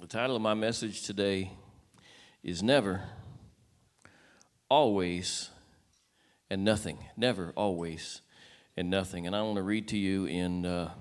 The 0.00 0.06
title 0.06 0.34
of 0.34 0.40
my 0.40 0.54
message 0.54 1.02
today 1.02 1.52
is 2.42 2.62
Never, 2.62 3.02
Always, 4.70 5.50
and 6.48 6.64
Nothing. 6.64 7.04
Never, 7.18 7.52
always, 7.54 8.22
and 8.78 8.88
nothing. 8.88 9.26
And 9.26 9.36
I 9.36 9.42
want 9.42 9.56
to 9.56 9.62
read 9.62 9.88
to 9.88 9.98
you 9.98 10.24
in 10.24 10.64
uh, 10.64 10.92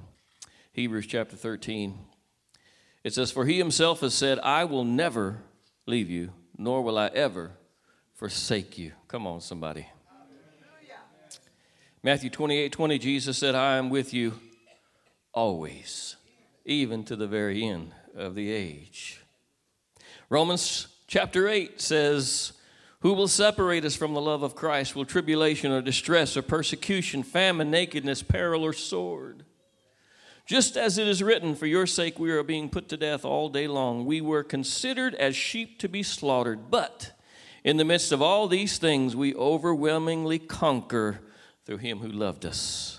Hebrews 0.73 1.07
chapter 1.07 1.37
13. 1.37 1.97
It 3.05 3.13
says, 3.13 3.31
For 3.31 3.45
he 3.45 3.57
himself 3.57 4.01
has 4.01 4.13
said, 4.13 4.37
I 4.39 4.65
will 4.65 4.83
never 4.83 5.43
leave 5.85 6.09
you, 6.09 6.33
nor 6.57 6.81
will 6.81 6.97
I 6.97 7.07
ever 7.07 7.51
forsake 8.15 8.77
you. 8.77 8.91
Come 9.07 9.25
on, 9.25 9.39
somebody. 9.39 9.87
Matthew 12.03 12.29
28 12.29 12.73
20, 12.73 12.99
Jesus 12.99 13.37
said, 13.37 13.55
I 13.55 13.77
am 13.77 13.89
with 13.89 14.13
you 14.13 14.33
always, 15.31 16.17
even 16.65 17.05
to 17.05 17.15
the 17.15 17.27
very 17.27 17.63
end 17.63 17.93
of 18.19 18.35
the 18.35 18.51
age. 18.51 19.21
Romans 20.29 20.87
chapter 21.07 21.47
8 21.47 21.81
says, 21.81 22.53
Who 22.99 23.13
will 23.13 23.27
separate 23.27 23.85
us 23.85 23.95
from 23.95 24.13
the 24.13 24.21
love 24.21 24.43
of 24.43 24.55
Christ? 24.55 24.95
Will 24.95 25.05
tribulation 25.05 25.71
or 25.71 25.81
distress 25.81 26.37
or 26.37 26.41
persecution, 26.41 27.23
famine, 27.23 27.71
nakedness, 27.71 28.21
peril, 28.21 28.63
or 28.63 28.73
sword? 28.73 29.45
Just 30.45 30.77
as 30.77 30.97
it 30.97 31.07
is 31.07 31.23
written, 31.23 31.55
For 31.55 31.65
your 31.65 31.87
sake 31.87 32.19
we 32.19 32.31
are 32.31 32.43
being 32.43 32.69
put 32.69 32.89
to 32.89 32.97
death 32.97 33.23
all 33.23 33.49
day 33.49 33.67
long. 33.67 34.05
We 34.05 34.19
were 34.19 34.43
considered 34.43 35.15
as 35.15 35.35
sheep 35.35 35.79
to 35.79 35.87
be 35.87 36.03
slaughtered. 36.03 36.69
But 36.69 37.13
in 37.63 37.77
the 37.77 37.85
midst 37.85 38.11
of 38.11 38.21
all 38.21 38.47
these 38.47 38.77
things, 38.77 39.15
we 39.15 39.35
overwhelmingly 39.35 40.39
conquer 40.39 41.21
through 41.65 41.77
him 41.77 41.99
who 41.99 42.07
loved 42.07 42.45
us. 42.45 42.98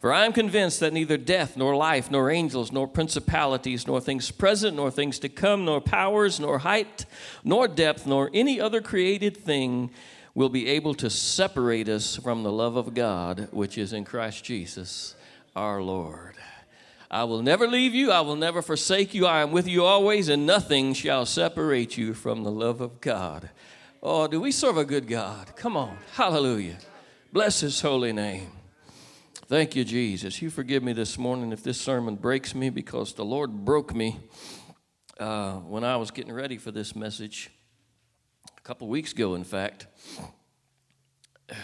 For 0.00 0.14
I 0.14 0.24
am 0.24 0.32
convinced 0.32 0.80
that 0.80 0.94
neither 0.94 1.18
death, 1.18 1.58
nor 1.58 1.76
life, 1.76 2.10
nor 2.10 2.30
angels, 2.30 2.72
nor 2.72 2.88
principalities, 2.88 3.86
nor 3.86 4.00
things 4.00 4.30
present, 4.30 4.76
nor 4.76 4.90
things 4.90 5.18
to 5.18 5.28
come, 5.28 5.66
nor 5.66 5.82
powers, 5.82 6.40
nor 6.40 6.60
height, 6.60 7.04
nor 7.44 7.68
depth, 7.68 8.06
nor 8.06 8.30
any 8.32 8.58
other 8.58 8.80
created 8.80 9.36
thing 9.36 9.90
will 10.34 10.48
be 10.48 10.68
able 10.68 10.94
to 10.94 11.10
separate 11.10 11.86
us 11.86 12.16
from 12.16 12.42
the 12.42 12.52
love 12.52 12.76
of 12.76 12.94
God 12.94 13.48
which 13.50 13.76
is 13.76 13.92
in 13.92 14.04
Christ 14.04 14.42
Jesus 14.42 15.14
our 15.54 15.82
Lord. 15.82 16.36
I 17.10 17.24
will 17.24 17.42
never 17.42 17.66
leave 17.66 17.94
you, 17.94 18.10
I 18.10 18.20
will 18.20 18.36
never 18.36 18.62
forsake 18.62 19.12
you, 19.12 19.26
I 19.26 19.42
am 19.42 19.50
with 19.50 19.66
you 19.66 19.84
always, 19.84 20.28
and 20.28 20.46
nothing 20.46 20.94
shall 20.94 21.26
separate 21.26 21.98
you 21.98 22.14
from 22.14 22.44
the 22.44 22.52
love 22.52 22.80
of 22.80 23.00
God. 23.02 23.50
Oh, 24.02 24.28
do 24.28 24.40
we 24.40 24.52
serve 24.52 24.78
a 24.78 24.84
good 24.84 25.08
God? 25.08 25.56
Come 25.56 25.76
on, 25.76 25.98
hallelujah. 26.12 26.78
Bless 27.32 27.60
his 27.60 27.80
holy 27.80 28.12
name. 28.12 28.59
Thank 29.50 29.74
you, 29.74 29.82
Jesus. 29.82 30.40
You 30.40 30.48
forgive 30.48 30.84
me 30.84 30.92
this 30.92 31.18
morning 31.18 31.50
if 31.50 31.64
this 31.64 31.80
sermon 31.80 32.14
breaks 32.14 32.54
me 32.54 32.70
because 32.70 33.14
the 33.14 33.24
Lord 33.24 33.64
broke 33.64 33.92
me 33.92 34.20
uh, 35.18 35.54
when 35.54 35.82
I 35.82 35.96
was 35.96 36.12
getting 36.12 36.32
ready 36.32 36.56
for 36.56 36.70
this 36.70 36.94
message 36.94 37.50
a 38.56 38.60
couple 38.60 38.86
weeks 38.86 39.10
ago, 39.10 39.34
in 39.34 39.42
fact. 39.42 39.88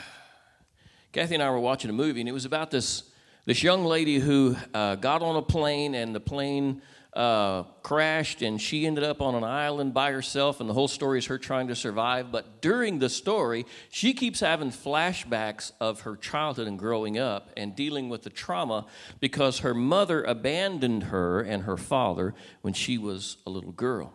Kathy 1.12 1.34
and 1.34 1.42
I 1.44 1.48
were 1.48 1.60
watching 1.60 1.88
a 1.88 1.92
movie, 1.92 2.18
and 2.18 2.28
it 2.28 2.32
was 2.32 2.44
about 2.44 2.72
this, 2.72 3.04
this 3.44 3.62
young 3.62 3.84
lady 3.84 4.18
who 4.18 4.56
uh, 4.74 4.96
got 4.96 5.22
on 5.22 5.36
a 5.36 5.42
plane, 5.42 5.94
and 5.94 6.12
the 6.12 6.18
plane 6.18 6.82
uh, 7.16 7.62
crashed 7.82 8.42
and 8.42 8.60
she 8.60 8.86
ended 8.86 9.02
up 9.02 9.22
on 9.22 9.34
an 9.34 9.42
island 9.42 9.94
by 9.94 10.12
herself, 10.12 10.60
and 10.60 10.68
the 10.68 10.74
whole 10.74 10.86
story 10.86 11.18
is 11.18 11.26
her 11.26 11.38
trying 11.38 11.68
to 11.68 11.74
survive. 11.74 12.30
But 12.30 12.60
during 12.60 12.98
the 12.98 13.08
story, 13.08 13.64
she 13.88 14.12
keeps 14.12 14.40
having 14.40 14.70
flashbacks 14.70 15.72
of 15.80 16.00
her 16.02 16.14
childhood 16.14 16.68
and 16.68 16.78
growing 16.78 17.18
up 17.18 17.50
and 17.56 17.74
dealing 17.74 18.10
with 18.10 18.22
the 18.22 18.30
trauma 18.30 18.86
because 19.18 19.60
her 19.60 19.72
mother 19.72 20.22
abandoned 20.22 21.04
her 21.04 21.40
and 21.40 21.62
her 21.62 21.78
father 21.78 22.34
when 22.60 22.74
she 22.74 22.98
was 22.98 23.38
a 23.46 23.50
little 23.50 23.72
girl. 23.72 24.12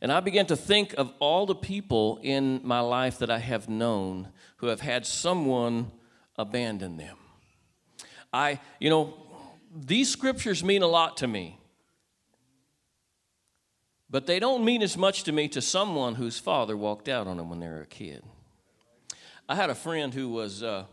And 0.00 0.12
I 0.12 0.20
began 0.20 0.46
to 0.46 0.56
think 0.56 0.94
of 0.96 1.12
all 1.18 1.44
the 1.44 1.54
people 1.54 2.20
in 2.22 2.60
my 2.62 2.80
life 2.80 3.18
that 3.18 3.30
I 3.30 3.38
have 3.38 3.68
known 3.68 4.28
who 4.58 4.68
have 4.68 4.80
had 4.80 5.06
someone 5.06 5.90
abandon 6.36 6.98
them. 6.98 7.16
I, 8.32 8.60
you 8.78 8.90
know, 8.90 9.14
these 9.74 10.08
scriptures 10.08 10.62
mean 10.62 10.82
a 10.82 10.86
lot 10.86 11.16
to 11.18 11.26
me. 11.26 11.58
But 14.10 14.26
they 14.26 14.38
don't 14.38 14.64
mean 14.64 14.82
as 14.82 14.96
much 14.96 15.24
to 15.24 15.32
me 15.32 15.48
to 15.48 15.60
someone 15.60 16.14
whose 16.14 16.38
father 16.38 16.76
walked 16.76 17.08
out 17.08 17.26
on 17.26 17.38
them 17.38 17.50
when 17.50 17.60
they 17.60 17.68
were 17.68 17.82
a 17.82 17.86
kid. 17.86 18.22
I 19.48 19.54
had 19.54 19.70
a 19.70 19.74
friend 19.74 20.12
who 20.14 20.28
was, 20.28 20.62
uh, 20.62 20.84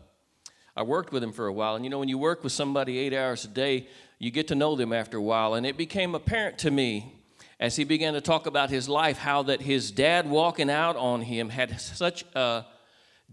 I 0.76 0.82
worked 0.82 1.12
with 1.12 1.22
him 1.22 1.32
for 1.32 1.46
a 1.46 1.52
while, 1.52 1.74
and 1.74 1.84
you 1.84 1.90
know, 1.90 1.98
when 1.98 2.08
you 2.08 2.18
work 2.18 2.42
with 2.42 2.52
somebody 2.52 2.98
eight 2.98 3.14
hours 3.14 3.44
a 3.44 3.48
day, 3.48 3.88
you 4.18 4.30
get 4.30 4.48
to 4.48 4.54
know 4.54 4.76
them 4.76 4.92
after 4.92 5.18
a 5.18 5.22
while, 5.22 5.54
and 5.54 5.66
it 5.66 5.76
became 5.76 6.14
apparent 6.14 6.58
to 6.58 6.70
me 6.70 7.22
as 7.58 7.76
he 7.76 7.84
began 7.84 8.14
to 8.14 8.20
talk 8.20 8.46
about 8.46 8.70
his 8.70 8.88
life 8.88 9.18
how 9.18 9.42
that 9.44 9.62
his 9.62 9.90
dad 9.90 10.28
walking 10.28 10.68
out 10.68 10.96
on 10.96 11.22
him 11.22 11.48
had 11.48 11.80
such 11.80 12.24
a 12.34 12.64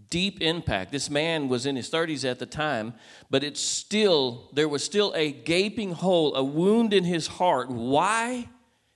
deep 0.08 0.40
impact. 0.40 0.92
This 0.92 1.10
man 1.10 1.48
was 1.48 1.66
in 1.66 1.76
his 1.76 1.90
30s 1.90 2.28
at 2.28 2.38
the 2.38 2.46
time, 2.46 2.94
but 3.28 3.42
it's 3.42 3.60
still, 3.60 4.48
there 4.52 4.68
was 4.68 4.84
still 4.84 5.12
a 5.16 5.32
gaping 5.32 5.92
hole, 5.92 6.34
a 6.34 6.44
wound 6.44 6.92
in 6.92 7.04
his 7.04 7.26
heart. 7.26 7.70
Why? 7.70 8.48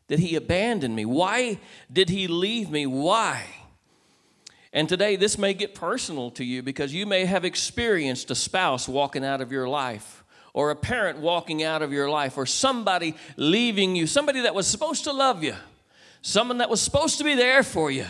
Did 0.08 0.18
he 0.18 0.36
abandon 0.36 0.94
me? 0.94 1.04
Why 1.04 1.58
did 1.92 2.10
he 2.10 2.26
leave 2.26 2.70
me? 2.70 2.86
Why? 2.86 3.44
And 4.72 4.88
today, 4.88 5.16
this 5.16 5.38
may 5.38 5.54
get 5.54 5.74
personal 5.74 6.30
to 6.32 6.44
you 6.44 6.62
because 6.62 6.92
you 6.92 7.06
may 7.06 7.24
have 7.24 7.44
experienced 7.44 8.30
a 8.30 8.34
spouse 8.34 8.88
walking 8.88 9.24
out 9.24 9.40
of 9.40 9.52
your 9.52 9.68
life, 9.68 10.24
or 10.52 10.70
a 10.70 10.76
parent 10.76 11.18
walking 11.18 11.62
out 11.62 11.80
of 11.80 11.92
your 11.92 12.10
life, 12.10 12.36
or 12.36 12.44
somebody 12.44 13.14
leaving 13.36 13.94
you, 13.94 14.06
somebody 14.06 14.40
that 14.40 14.54
was 14.54 14.66
supposed 14.66 15.04
to 15.04 15.12
love 15.12 15.44
you, 15.44 15.54
someone 16.22 16.58
that 16.58 16.68
was 16.68 16.80
supposed 16.80 17.18
to 17.18 17.24
be 17.24 17.34
there 17.34 17.62
for 17.62 17.90
you 17.90 18.06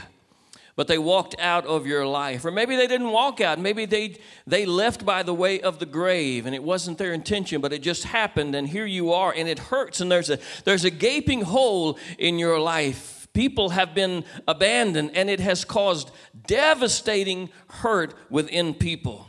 but 0.77 0.89
they 0.89 0.99
walked 0.99 1.37
out 1.39 1.67
of 1.67 1.87
your 1.87 2.07
life. 2.07 2.45
Or 2.45 2.51
maybe 2.51 2.77
they 2.77 2.87
didn't 2.87 3.11
walk 3.11 3.41
out. 3.41 3.59
Maybe 3.59 3.87
they, 3.87 4.17
they 4.47 4.67
left 4.67 5.05
by 5.05 5.23
the 5.23 5.35
way 5.35 5.61
of 5.61 5.79
the 5.79 5.87
grave 5.87 6.47
and 6.47 6.55
it 6.55 6.63
wasn't 6.63 6.99
their 6.99 7.13
intention, 7.13 7.61
but 7.61 7.73
it 7.73 7.83
just 7.83 8.05
happened 8.05 8.55
and 8.55 8.69
here 8.69 8.87
you 8.87 9.13
are 9.13 9.33
and 9.33 9.49
it 9.49 9.59
hurts 9.59 10.01
and 10.01 10.11
there's 10.11 10.31
a, 10.31 10.39
there's 10.65 10.85
a 10.85 10.91
gaping 10.91 11.43
hole 11.43 11.99
in 12.19 12.39
your 12.39 12.59
life. 12.59 13.29
People 13.33 13.71
have 13.71 13.95
been 13.95 14.25
abandoned 14.47 15.13
and 15.15 15.29
it 15.29 15.41
has 15.41 15.65
caused 15.65 16.11
devastating 16.47 17.51
hurt 17.69 18.15
within 18.31 18.75
people. 18.75 19.27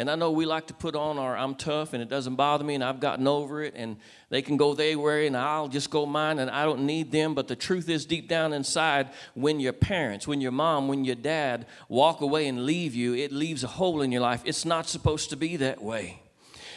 And 0.00 0.10
I 0.10 0.14
know 0.14 0.30
we 0.30 0.46
like 0.46 0.68
to 0.68 0.72
put 0.72 0.96
on 0.96 1.18
our 1.18 1.36
I'm 1.36 1.54
tough 1.54 1.92
and 1.92 2.02
it 2.02 2.08
doesn't 2.08 2.36
bother 2.36 2.64
me 2.64 2.74
and 2.74 2.82
I've 2.82 3.00
gotten 3.00 3.28
over 3.28 3.62
it 3.62 3.74
and 3.76 3.98
they 4.30 4.40
can 4.40 4.56
go 4.56 4.72
their 4.72 4.98
way 4.98 5.26
and 5.26 5.36
I'll 5.36 5.68
just 5.68 5.90
go 5.90 6.06
mine 6.06 6.38
and 6.38 6.50
I 6.50 6.64
don't 6.64 6.86
need 6.86 7.12
them. 7.12 7.34
But 7.34 7.48
the 7.48 7.54
truth 7.54 7.86
is, 7.90 8.06
deep 8.06 8.26
down 8.26 8.54
inside, 8.54 9.10
when 9.34 9.60
your 9.60 9.74
parents, 9.74 10.26
when 10.26 10.40
your 10.40 10.52
mom, 10.52 10.88
when 10.88 11.04
your 11.04 11.16
dad 11.16 11.66
walk 11.90 12.22
away 12.22 12.48
and 12.48 12.64
leave 12.64 12.94
you, 12.94 13.12
it 13.12 13.30
leaves 13.30 13.62
a 13.62 13.66
hole 13.66 14.00
in 14.00 14.10
your 14.10 14.22
life. 14.22 14.40
It's 14.46 14.64
not 14.64 14.88
supposed 14.88 15.28
to 15.30 15.36
be 15.36 15.56
that 15.56 15.82
way. 15.82 16.22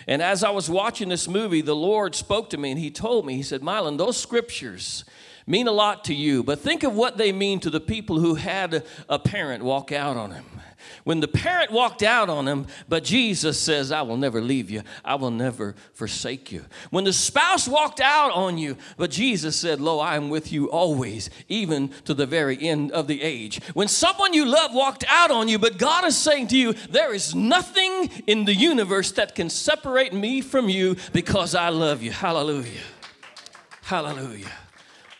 And 0.05 0.21
as 0.21 0.43
I 0.43 0.49
was 0.49 0.69
watching 0.69 1.07
this 1.07 1.29
movie, 1.29 1.61
the 1.61 1.73
Lord 1.73 2.15
spoke 2.15 2.49
to 2.49 2.57
me 2.57 2.71
and 2.71 2.79
He 2.79 2.91
told 2.91 3.25
me, 3.25 3.37
He 3.37 3.43
said, 3.43 3.61
Mylon, 3.61 3.97
those 3.97 4.17
scriptures 4.17 5.05
mean 5.47 5.69
a 5.69 5.71
lot 5.71 6.03
to 6.05 6.13
you, 6.13 6.43
but 6.43 6.59
think 6.59 6.83
of 6.83 6.93
what 6.93 7.15
they 7.17 7.31
mean 7.31 7.61
to 7.61 7.69
the 7.69 7.79
people 7.79 8.19
who 8.19 8.35
had 8.35 8.83
a 9.07 9.17
parent 9.17 9.63
walk 9.63 9.93
out 9.93 10.17
on 10.17 10.31
them. 10.31 10.43
When 11.03 11.19
the 11.19 11.27
parent 11.27 11.71
walked 11.71 12.03
out 12.03 12.29
on 12.29 12.47
him, 12.47 12.67
but 12.87 13.03
Jesus 13.03 13.59
says, 13.59 13.91
I 13.91 14.01
will 14.01 14.17
never 14.17 14.41
leave 14.41 14.69
you, 14.69 14.83
I 15.03 15.15
will 15.15 15.31
never 15.31 15.75
forsake 15.93 16.51
you. 16.51 16.65
When 16.91 17.03
the 17.03 17.13
spouse 17.13 17.67
walked 17.67 17.99
out 17.99 18.31
on 18.31 18.57
you, 18.57 18.77
but 18.97 19.11
Jesus 19.11 19.55
said, 19.55 19.81
Lo, 19.81 19.99
I 19.99 20.15
am 20.15 20.29
with 20.29 20.51
you 20.51 20.69
always, 20.69 21.29
even 21.47 21.89
to 22.05 22.13
the 22.13 22.25
very 22.25 22.61
end 22.61 22.91
of 22.91 23.07
the 23.07 23.21
age. 23.21 23.61
When 23.73 23.87
someone 23.87 24.33
you 24.33 24.45
love 24.45 24.73
walked 24.73 25.03
out 25.07 25.31
on 25.31 25.47
you, 25.47 25.59
but 25.59 25.77
God 25.77 26.05
is 26.05 26.17
saying 26.17 26.47
to 26.47 26.57
you, 26.57 26.73
There 26.73 27.13
is 27.13 27.35
nothing 27.35 28.09
in 28.27 28.45
the 28.45 28.55
universe 28.55 29.11
that 29.13 29.35
can 29.35 29.49
separate 29.49 30.13
me 30.13 30.41
from 30.41 30.69
you 30.69 30.95
because 31.11 31.55
I 31.55 31.69
love 31.69 32.01
you. 32.01 32.11
Hallelujah. 32.11 32.81
Hallelujah. 33.83 34.51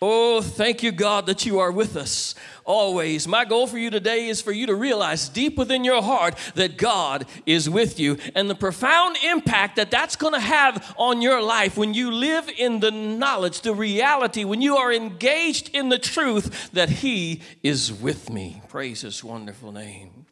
Oh, 0.02 0.42
thank 0.42 0.84
you, 0.84 0.92
God, 0.92 1.28
that 1.28 1.46
you 1.46 1.60
are 1.60 1.72
with 1.72 1.96
us 1.96 2.36
always. 2.66 3.28
My 3.28 3.46
goal 3.46 3.68
for 3.68 3.78
you 3.78 3.90
today 3.90 4.28
is 4.28 4.42
for 4.42 4.52
you 4.52 4.68
to 4.68 4.76
realize 4.76 5.30
deep 5.30 5.58
within 5.58 5.84
your 5.84 6.02
heart 6.02 6.38
that 6.56 6.78
God 6.78 7.26
is 7.46 7.70
with 7.70 8.00
you 8.00 8.18
and 8.36 8.50
the 8.50 8.56
profound 8.56 9.18
impact 9.24 9.76
that 9.76 9.92
that's 9.92 10.16
going 10.16 10.34
to 10.34 10.40
have 10.40 10.94
on 10.98 11.22
your 11.22 11.42
life 11.42 11.78
when 11.78 11.94
you 11.94 12.12
live 12.12 12.50
in 12.58 12.80
the 12.80 12.92
knowledge, 12.92 13.62
the 13.62 13.74
reality, 13.74 14.44
when 14.44 14.62
you 14.62 14.78
are 14.78 14.92
engaged 14.92 15.70
in 15.76 15.90
the 15.90 16.00
truth 16.00 16.72
that 16.72 16.90
He 16.90 17.42
is 17.62 17.92
with 17.92 18.30
me. 18.30 18.62
Praise 18.70 19.02
His 19.02 19.24
wonderful 19.24 19.72
name. 19.72 20.26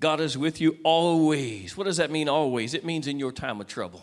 God 0.00 0.20
is 0.20 0.36
with 0.36 0.60
you 0.60 0.76
always. 0.84 1.76
What 1.76 1.84
does 1.84 1.96
that 1.96 2.10
mean, 2.10 2.28
always? 2.28 2.74
It 2.74 2.84
means 2.84 3.06
in 3.06 3.18
your 3.18 3.32
time 3.32 3.60
of 3.60 3.66
trouble. 3.66 4.02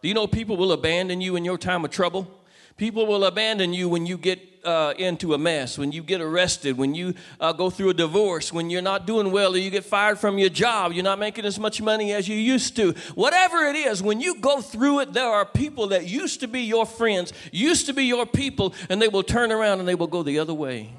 Do 0.00 0.08
you 0.08 0.14
know 0.14 0.26
people 0.26 0.56
will 0.56 0.72
abandon 0.72 1.20
you 1.20 1.36
in 1.36 1.44
your 1.44 1.58
time 1.58 1.84
of 1.84 1.90
trouble? 1.90 2.28
People 2.76 3.06
will 3.06 3.24
abandon 3.24 3.74
you 3.74 3.88
when 3.88 4.06
you 4.06 4.16
get 4.16 4.52
uh, 4.64 4.94
into 4.96 5.34
a 5.34 5.38
mess, 5.38 5.76
when 5.76 5.92
you 5.92 6.02
get 6.02 6.20
arrested, 6.20 6.76
when 6.76 6.94
you 6.94 7.14
uh, 7.40 7.52
go 7.52 7.70
through 7.70 7.90
a 7.90 7.94
divorce, 7.94 8.52
when 8.52 8.70
you're 8.70 8.82
not 8.82 9.06
doing 9.06 9.32
well, 9.32 9.54
or 9.54 9.58
you 9.58 9.70
get 9.70 9.84
fired 9.84 10.18
from 10.18 10.38
your 10.38 10.48
job, 10.48 10.92
you're 10.92 11.04
not 11.04 11.18
making 11.18 11.44
as 11.44 11.58
much 11.58 11.82
money 11.82 12.12
as 12.12 12.28
you 12.28 12.36
used 12.36 12.76
to. 12.76 12.92
Whatever 13.14 13.64
it 13.64 13.76
is, 13.76 14.02
when 14.02 14.20
you 14.20 14.40
go 14.40 14.60
through 14.60 15.00
it, 15.00 15.12
there 15.12 15.28
are 15.28 15.44
people 15.44 15.88
that 15.88 16.06
used 16.06 16.40
to 16.40 16.48
be 16.48 16.62
your 16.62 16.86
friends, 16.86 17.32
used 17.50 17.86
to 17.86 17.92
be 17.92 18.04
your 18.04 18.26
people, 18.26 18.74
and 18.88 19.00
they 19.02 19.08
will 19.08 19.24
turn 19.24 19.50
around 19.50 19.80
and 19.80 19.88
they 19.88 19.94
will 19.94 20.06
go 20.06 20.22
the 20.22 20.38
other 20.38 20.54
way. 20.54 20.92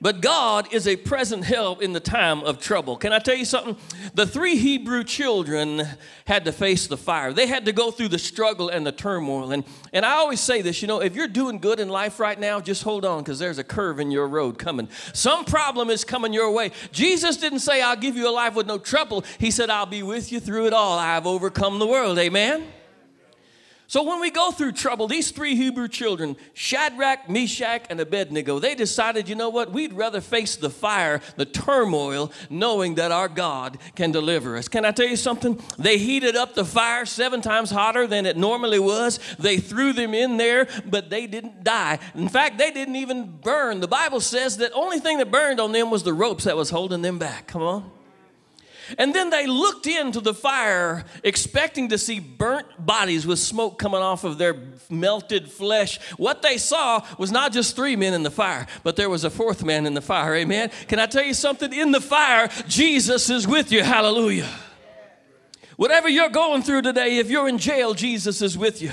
But 0.00 0.20
God 0.20 0.72
is 0.72 0.86
a 0.86 0.96
present 0.96 1.44
help 1.44 1.80
in 1.80 1.92
the 1.92 2.00
time 2.00 2.42
of 2.42 2.60
trouble. 2.60 2.96
Can 2.96 3.12
I 3.12 3.18
tell 3.18 3.34
you 3.34 3.44
something? 3.44 3.76
The 4.14 4.26
three 4.26 4.56
Hebrew 4.56 5.04
children 5.04 5.82
had 6.26 6.44
to 6.44 6.52
face 6.52 6.86
the 6.86 6.96
fire. 6.96 7.32
They 7.32 7.46
had 7.46 7.64
to 7.64 7.72
go 7.72 7.90
through 7.90 8.08
the 8.08 8.18
struggle 8.18 8.68
and 8.68 8.86
the 8.86 8.92
turmoil. 8.92 9.52
And, 9.52 9.64
and 9.92 10.04
I 10.04 10.12
always 10.12 10.40
say 10.40 10.60
this 10.62 10.82
you 10.82 10.88
know, 10.88 11.00
if 11.00 11.16
you're 11.16 11.28
doing 11.28 11.58
good 11.58 11.80
in 11.80 11.88
life 11.88 12.20
right 12.20 12.38
now, 12.38 12.60
just 12.60 12.82
hold 12.82 13.04
on 13.04 13.22
because 13.22 13.38
there's 13.38 13.58
a 13.58 13.64
curve 13.64 13.98
in 13.98 14.10
your 14.10 14.28
road 14.28 14.58
coming. 14.58 14.88
Some 15.14 15.44
problem 15.44 15.88
is 15.88 16.04
coming 16.04 16.32
your 16.32 16.50
way. 16.50 16.72
Jesus 16.92 17.38
didn't 17.38 17.60
say, 17.60 17.80
I'll 17.80 17.96
give 17.96 18.16
you 18.16 18.28
a 18.28 18.30
life 18.30 18.54
with 18.54 18.66
no 18.66 18.78
trouble. 18.78 19.24
He 19.38 19.50
said, 19.50 19.70
I'll 19.70 19.86
be 19.86 20.02
with 20.02 20.30
you 20.30 20.40
through 20.40 20.66
it 20.66 20.72
all. 20.72 20.98
I've 20.98 21.26
overcome 21.26 21.78
the 21.78 21.86
world. 21.86 22.18
Amen? 22.18 22.66
So 23.88 24.02
when 24.02 24.20
we 24.20 24.30
go 24.30 24.50
through 24.50 24.72
trouble, 24.72 25.06
these 25.06 25.30
three 25.30 25.54
Hebrew 25.54 25.86
children, 25.86 26.36
Shadrach, 26.54 27.28
Meshach, 27.28 27.86
and 27.88 28.00
Abednego, 28.00 28.58
they 28.58 28.74
decided, 28.74 29.28
you 29.28 29.36
know 29.36 29.48
what, 29.48 29.72
we'd 29.72 29.92
rather 29.92 30.20
face 30.20 30.56
the 30.56 30.70
fire, 30.70 31.20
the 31.36 31.44
turmoil, 31.44 32.32
knowing 32.50 32.96
that 32.96 33.12
our 33.12 33.28
God 33.28 33.78
can 33.94 34.10
deliver 34.10 34.56
us. 34.56 34.66
Can 34.66 34.84
I 34.84 34.90
tell 34.90 35.06
you 35.06 35.16
something? 35.16 35.62
They 35.78 35.98
heated 35.98 36.34
up 36.34 36.54
the 36.54 36.64
fire 36.64 37.06
seven 37.06 37.40
times 37.40 37.70
hotter 37.70 38.08
than 38.08 38.26
it 38.26 38.36
normally 38.36 38.80
was. 38.80 39.20
They 39.38 39.58
threw 39.58 39.92
them 39.92 40.14
in 40.14 40.36
there, 40.36 40.66
but 40.84 41.08
they 41.08 41.28
didn't 41.28 41.62
die. 41.62 42.00
In 42.14 42.28
fact, 42.28 42.58
they 42.58 42.72
didn't 42.72 42.96
even 42.96 43.38
burn. 43.40 43.78
The 43.78 43.88
Bible 43.88 44.20
says 44.20 44.56
that 44.56 44.72
only 44.72 44.98
thing 44.98 45.18
that 45.18 45.30
burned 45.30 45.60
on 45.60 45.70
them 45.70 45.90
was 45.90 46.02
the 46.02 46.12
ropes 46.12 46.44
that 46.44 46.56
was 46.56 46.70
holding 46.70 47.02
them 47.02 47.18
back. 47.18 47.46
Come 47.46 47.62
on. 47.62 47.95
And 48.98 49.14
then 49.14 49.30
they 49.30 49.46
looked 49.46 49.86
into 49.86 50.20
the 50.20 50.34
fire, 50.34 51.04
expecting 51.24 51.88
to 51.88 51.98
see 51.98 52.20
burnt 52.20 52.66
bodies 52.78 53.26
with 53.26 53.38
smoke 53.38 53.78
coming 53.78 54.00
off 54.00 54.24
of 54.24 54.38
their 54.38 54.54
melted 54.90 55.50
flesh. 55.50 56.00
What 56.16 56.42
they 56.42 56.58
saw 56.58 57.04
was 57.18 57.32
not 57.32 57.52
just 57.52 57.76
three 57.76 57.96
men 57.96 58.14
in 58.14 58.22
the 58.22 58.30
fire, 58.30 58.66
but 58.82 58.96
there 58.96 59.10
was 59.10 59.24
a 59.24 59.30
fourth 59.30 59.64
man 59.64 59.86
in 59.86 59.94
the 59.94 60.00
fire. 60.00 60.34
Amen. 60.34 60.70
Can 60.88 60.98
I 60.98 61.06
tell 61.06 61.24
you 61.24 61.34
something? 61.34 61.72
In 61.72 61.92
the 61.92 62.00
fire, 62.00 62.48
Jesus 62.68 63.30
is 63.30 63.46
with 63.46 63.72
you. 63.72 63.82
Hallelujah. 63.82 64.48
Whatever 65.76 66.08
you're 66.08 66.30
going 66.30 66.62
through 66.62 66.82
today, 66.82 67.18
if 67.18 67.30
you're 67.30 67.48
in 67.48 67.58
jail, 67.58 67.92
Jesus 67.92 68.40
is 68.40 68.56
with 68.56 68.80
you. 68.80 68.92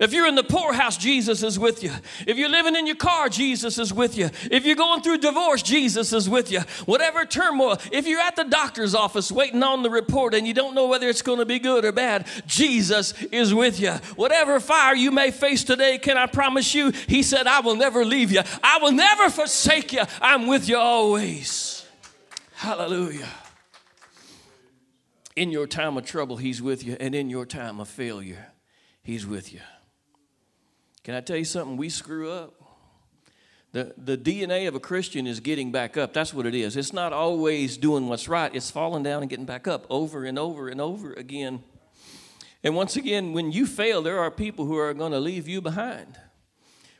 If 0.00 0.14
you're 0.14 0.26
in 0.26 0.34
the 0.34 0.42
poorhouse, 0.42 0.96
Jesus 0.96 1.42
is 1.42 1.58
with 1.58 1.82
you. 1.82 1.92
If 2.26 2.38
you're 2.38 2.48
living 2.48 2.74
in 2.74 2.86
your 2.86 2.96
car, 2.96 3.28
Jesus 3.28 3.78
is 3.78 3.92
with 3.92 4.16
you. 4.16 4.30
If 4.50 4.64
you're 4.64 4.74
going 4.74 5.02
through 5.02 5.18
divorce, 5.18 5.62
Jesus 5.62 6.14
is 6.14 6.26
with 6.26 6.50
you. 6.50 6.60
Whatever 6.86 7.26
turmoil, 7.26 7.76
if 7.92 8.06
you're 8.06 8.20
at 8.20 8.34
the 8.34 8.44
doctor's 8.44 8.94
office 8.94 9.30
waiting 9.30 9.62
on 9.62 9.82
the 9.82 9.90
report 9.90 10.32
and 10.32 10.46
you 10.46 10.54
don't 10.54 10.74
know 10.74 10.86
whether 10.86 11.06
it's 11.06 11.20
going 11.20 11.38
to 11.38 11.44
be 11.44 11.58
good 11.58 11.84
or 11.84 11.92
bad, 11.92 12.26
Jesus 12.46 13.12
is 13.24 13.52
with 13.52 13.78
you. 13.78 13.92
Whatever 14.16 14.58
fire 14.58 14.94
you 14.94 15.10
may 15.10 15.30
face 15.30 15.64
today, 15.64 15.98
can 15.98 16.16
I 16.16 16.24
promise 16.24 16.74
you? 16.74 16.92
He 17.06 17.22
said, 17.22 17.46
I 17.46 17.60
will 17.60 17.76
never 17.76 18.02
leave 18.02 18.32
you, 18.32 18.40
I 18.62 18.78
will 18.80 18.92
never 18.92 19.28
forsake 19.28 19.92
you. 19.92 20.02
I'm 20.22 20.46
with 20.46 20.66
you 20.66 20.78
always. 20.78 21.86
Hallelujah. 22.54 23.28
In 25.36 25.50
your 25.50 25.66
time 25.66 25.98
of 25.98 26.06
trouble, 26.06 26.38
He's 26.38 26.62
with 26.62 26.84
you, 26.84 26.96
and 26.98 27.14
in 27.14 27.28
your 27.28 27.44
time 27.44 27.80
of 27.80 27.88
failure, 27.88 28.52
He's 29.02 29.26
with 29.26 29.52
you. 29.52 29.60
Can 31.02 31.14
I 31.14 31.20
tell 31.20 31.36
you 31.36 31.44
something? 31.44 31.76
We 31.76 31.88
screw 31.88 32.30
up. 32.30 32.54
The, 33.72 33.94
the 33.96 34.18
DNA 34.18 34.66
of 34.66 34.74
a 34.74 34.80
Christian 34.80 35.26
is 35.26 35.38
getting 35.38 35.70
back 35.70 35.96
up. 35.96 36.12
That's 36.12 36.34
what 36.34 36.44
it 36.44 36.54
is. 36.54 36.76
It's 36.76 36.92
not 36.92 37.12
always 37.12 37.76
doing 37.76 38.08
what's 38.08 38.28
right, 38.28 38.54
it's 38.54 38.70
falling 38.70 39.04
down 39.04 39.22
and 39.22 39.30
getting 39.30 39.44
back 39.44 39.68
up 39.68 39.86
over 39.88 40.24
and 40.24 40.38
over 40.38 40.68
and 40.68 40.80
over 40.80 41.12
again. 41.12 41.62
And 42.64 42.74
once 42.74 42.96
again, 42.96 43.32
when 43.32 43.52
you 43.52 43.66
fail, 43.66 44.02
there 44.02 44.18
are 44.18 44.30
people 44.30 44.66
who 44.66 44.76
are 44.76 44.92
going 44.92 45.12
to 45.12 45.20
leave 45.20 45.48
you 45.48 45.60
behind. 45.60 46.18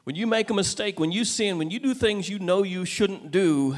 When 0.05 0.17
you 0.17 0.27
make 0.27 0.49
a 0.49 0.55
mistake, 0.55 0.99
when 0.99 1.13
you 1.13 1.25
sin, 1.25 1.59
when 1.59 1.71
you 1.71 1.79
do 1.79 1.93
things 1.93 2.29
you 2.29 2.39
know 2.39 2.63
you 2.63 2.85
shouldn't 2.85 3.31
do, 3.31 3.77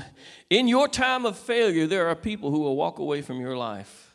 in 0.49 0.69
your 0.69 0.87
time 0.87 1.27
of 1.27 1.37
failure, 1.37 1.87
there 1.87 2.07
are 2.09 2.15
people 2.15 2.51
who 2.51 2.61
will 2.61 2.77
walk 2.77 2.99
away 2.99 3.23
from 3.23 3.41
your 3.41 3.57
life. 3.57 4.12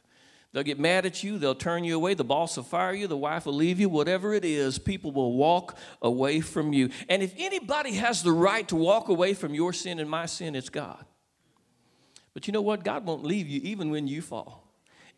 They'll 0.58 0.64
get 0.64 0.80
mad 0.80 1.06
at 1.06 1.24
you. 1.24 1.38
They'll 1.38 1.54
turn 1.54 1.84
you 1.84 1.96
away. 1.96 2.16
The 2.16 2.24
boss 2.24 2.58
will 2.58 2.64
fire 2.64 2.92
you. 2.92 3.06
The 3.06 3.16
wife 3.16 3.46
will 3.46 3.54
leave 3.54 3.80
you. 3.80 3.90
Whatever 3.90 4.34
it 4.34 4.44
is, 4.44 4.80
people 4.80 5.12
will 5.12 5.34
walk 5.34 5.78
away 6.02 6.42
from 6.42 6.74
you. 6.74 6.90
And 7.08 7.22
if 7.22 7.32
anybody 7.38 7.94
has 7.94 8.24
the 8.24 8.32
right 8.32 8.68
to 8.70 8.76
walk 8.76 9.08
away 9.08 9.36
from 9.36 9.54
your 9.54 9.72
sin 9.72 10.00
and 10.00 10.10
my 10.10 10.26
sin, 10.26 10.56
it's 10.56 10.70
God. 10.70 11.06
But 12.34 12.48
you 12.48 12.54
know 12.54 12.64
what? 12.64 12.84
God 12.84 13.06
won't 13.06 13.24
leave 13.24 13.48
you 13.48 13.62
even 13.66 13.92
when 13.92 14.08
you 14.08 14.24
fall. 14.24 14.68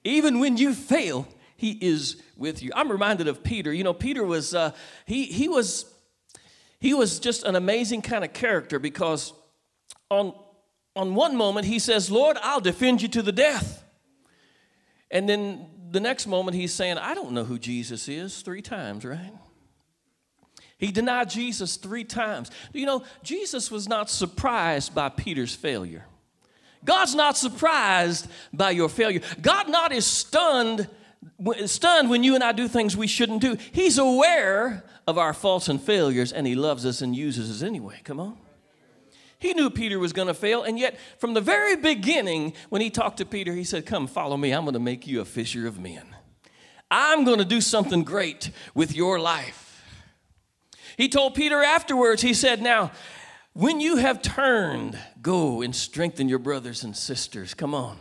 Even 0.03 0.41
when 0.41 0.57
you 0.57 0.73
fail, 0.73 1.25
He 1.55 1.71
is 1.71 2.21
with 2.35 2.61
you. 2.61 2.71
I'm 2.75 2.91
reminded 2.91 3.29
of 3.29 3.41
Peter. 3.41 3.71
You 3.71 3.85
know, 3.85 3.93
Peter 3.93 4.25
was, 4.25 4.53
uh, 4.53 4.73
he, 5.05 5.23
he 5.23 5.47
was, 5.47 5.85
he 6.81 6.93
was 6.93 7.17
just 7.17 7.43
an 7.43 7.55
amazing 7.55 8.01
kind 8.01 8.25
of 8.25 8.33
character 8.33 8.77
because 8.77 9.31
on, 10.11 10.33
on 10.97 11.15
one 11.15 11.37
moment 11.37 11.65
he 11.65 11.79
says, 11.79 12.11
Lord, 12.11 12.35
I'll 12.43 12.59
defend 12.59 13.01
you 13.01 13.07
to 13.07 13.21
the 13.21 13.31
death. 13.31 13.85
And 15.11 15.27
then 15.27 15.67
the 15.91 15.99
next 15.99 16.27
moment, 16.27 16.55
he's 16.55 16.73
saying, 16.73 16.97
I 16.97 17.13
don't 17.13 17.31
know 17.31 17.43
who 17.43 17.57
Jesus 17.57 18.07
is, 18.07 18.41
three 18.41 18.61
times, 18.61 19.05
right? 19.05 19.33
He 20.77 20.91
denied 20.91 21.29
Jesus 21.29 21.75
three 21.75 22.05
times. 22.05 22.51
You 22.73 22.85
know, 22.85 23.03
Jesus 23.21 23.69
was 23.69 23.89
not 23.89 24.09
surprised 24.09 24.95
by 24.95 25.09
Peter's 25.09 25.53
failure. 25.53 26.05
God's 26.85 27.15
not 27.15 27.37
surprised 27.37 28.27
by 28.53 28.71
your 28.71 28.87
failure. 28.87 29.21
God 29.41 29.67
not 29.67 29.91
is 29.91 30.05
stunned 30.05 30.87
stunned 31.65 32.09
when 32.09 32.23
you 32.23 32.35
and 32.35 32.43
I 32.43 32.53
do 32.53 32.69
things 32.69 32.95
we 32.95 33.07
shouldn't 33.07 33.41
do. 33.41 33.57
He's 33.73 33.97
aware 33.97 34.85
of 35.05 35.17
our 35.17 35.33
faults 35.33 35.67
and 35.67 35.81
failures 35.81 36.31
and 36.31 36.47
he 36.47 36.55
loves 36.55 36.85
us 36.85 37.01
and 37.01 37.13
uses 37.13 37.49
us 37.51 37.61
anyway. 37.61 37.99
Come 38.05 38.21
on. 38.21 38.37
He 39.39 39.53
knew 39.53 39.69
Peter 39.69 39.97
was 39.97 40.11
going 40.11 40.27
to 40.27 40.33
fail, 40.33 40.63
and 40.63 40.77
yet 40.77 40.99
from 41.17 41.33
the 41.33 41.41
very 41.41 41.77
beginning, 41.77 42.53
when 42.67 42.81
he 42.81 42.89
talked 42.89 43.17
to 43.17 43.25
Peter, 43.25 43.53
he 43.53 43.63
said, 43.63 43.85
Come, 43.85 44.05
follow 44.05 44.35
me. 44.35 44.51
I'm 44.51 44.65
going 44.65 44.73
to 44.73 44.79
make 44.79 45.07
you 45.07 45.21
a 45.21 45.25
fisher 45.25 45.65
of 45.65 45.79
men. 45.79 46.03
I'm 46.91 47.23
going 47.23 47.37
to 47.37 47.45
do 47.45 47.61
something 47.61 48.03
great 48.03 48.51
with 48.73 48.93
your 48.93 49.19
life. 49.19 49.83
He 50.97 51.07
told 51.07 51.35
Peter 51.35 51.63
afterwards, 51.63 52.21
He 52.21 52.33
said, 52.33 52.61
Now, 52.61 52.91
when 53.53 53.79
you 53.79 53.95
have 53.95 54.21
turned, 54.21 54.99
go 55.21 55.61
and 55.61 55.73
strengthen 55.73 56.27
your 56.27 56.39
brothers 56.39 56.83
and 56.83 56.95
sisters. 56.95 57.53
Come 57.53 57.73
on. 57.73 57.97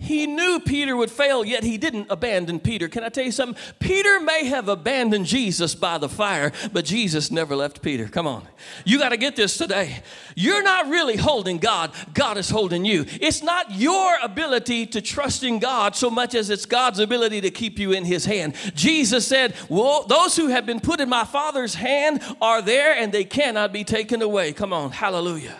He 0.00 0.26
knew 0.26 0.60
Peter 0.60 0.96
would 0.96 1.10
fail, 1.10 1.44
yet 1.44 1.62
he 1.62 1.76
didn't 1.76 2.06
abandon 2.08 2.58
Peter. 2.58 2.88
Can 2.88 3.04
I 3.04 3.10
tell 3.10 3.24
you 3.24 3.30
something? 3.30 3.62
Peter 3.80 4.18
may 4.18 4.46
have 4.46 4.66
abandoned 4.66 5.26
Jesus 5.26 5.74
by 5.74 5.98
the 5.98 6.08
fire, 6.08 6.52
but 6.72 6.86
Jesus 6.86 7.30
never 7.30 7.54
left 7.54 7.82
Peter. 7.82 8.08
Come 8.08 8.26
on. 8.26 8.48
You 8.86 8.98
got 8.98 9.10
to 9.10 9.18
get 9.18 9.36
this 9.36 9.58
today. 9.58 10.02
You're 10.34 10.62
not 10.62 10.88
really 10.88 11.16
holding 11.16 11.58
God, 11.58 11.92
God 12.14 12.38
is 12.38 12.48
holding 12.48 12.86
you. 12.86 13.04
It's 13.20 13.42
not 13.42 13.72
your 13.72 14.16
ability 14.22 14.86
to 14.86 15.02
trust 15.02 15.42
in 15.42 15.58
God 15.58 15.94
so 15.94 16.08
much 16.08 16.34
as 16.34 16.48
it's 16.48 16.64
God's 16.64 16.98
ability 16.98 17.42
to 17.42 17.50
keep 17.50 17.78
you 17.78 17.92
in 17.92 18.06
his 18.06 18.24
hand. 18.24 18.54
Jesus 18.74 19.26
said, 19.26 19.54
Well, 19.68 20.04
those 20.04 20.34
who 20.34 20.46
have 20.48 20.64
been 20.64 20.80
put 20.80 21.00
in 21.00 21.10
my 21.10 21.24
Father's 21.24 21.74
hand 21.74 22.22
are 22.40 22.62
there 22.62 22.94
and 22.94 23.12
they 23.12 23.24
cannot 23.24 23.70
be 23.70 23.84
taken 23.84 24.22
away. 24.22 24.54
Come 24.54 24.72
on. 24.72 24.92
Hallelujah. 24.92 25.58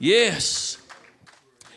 Yes. 0.00 0.78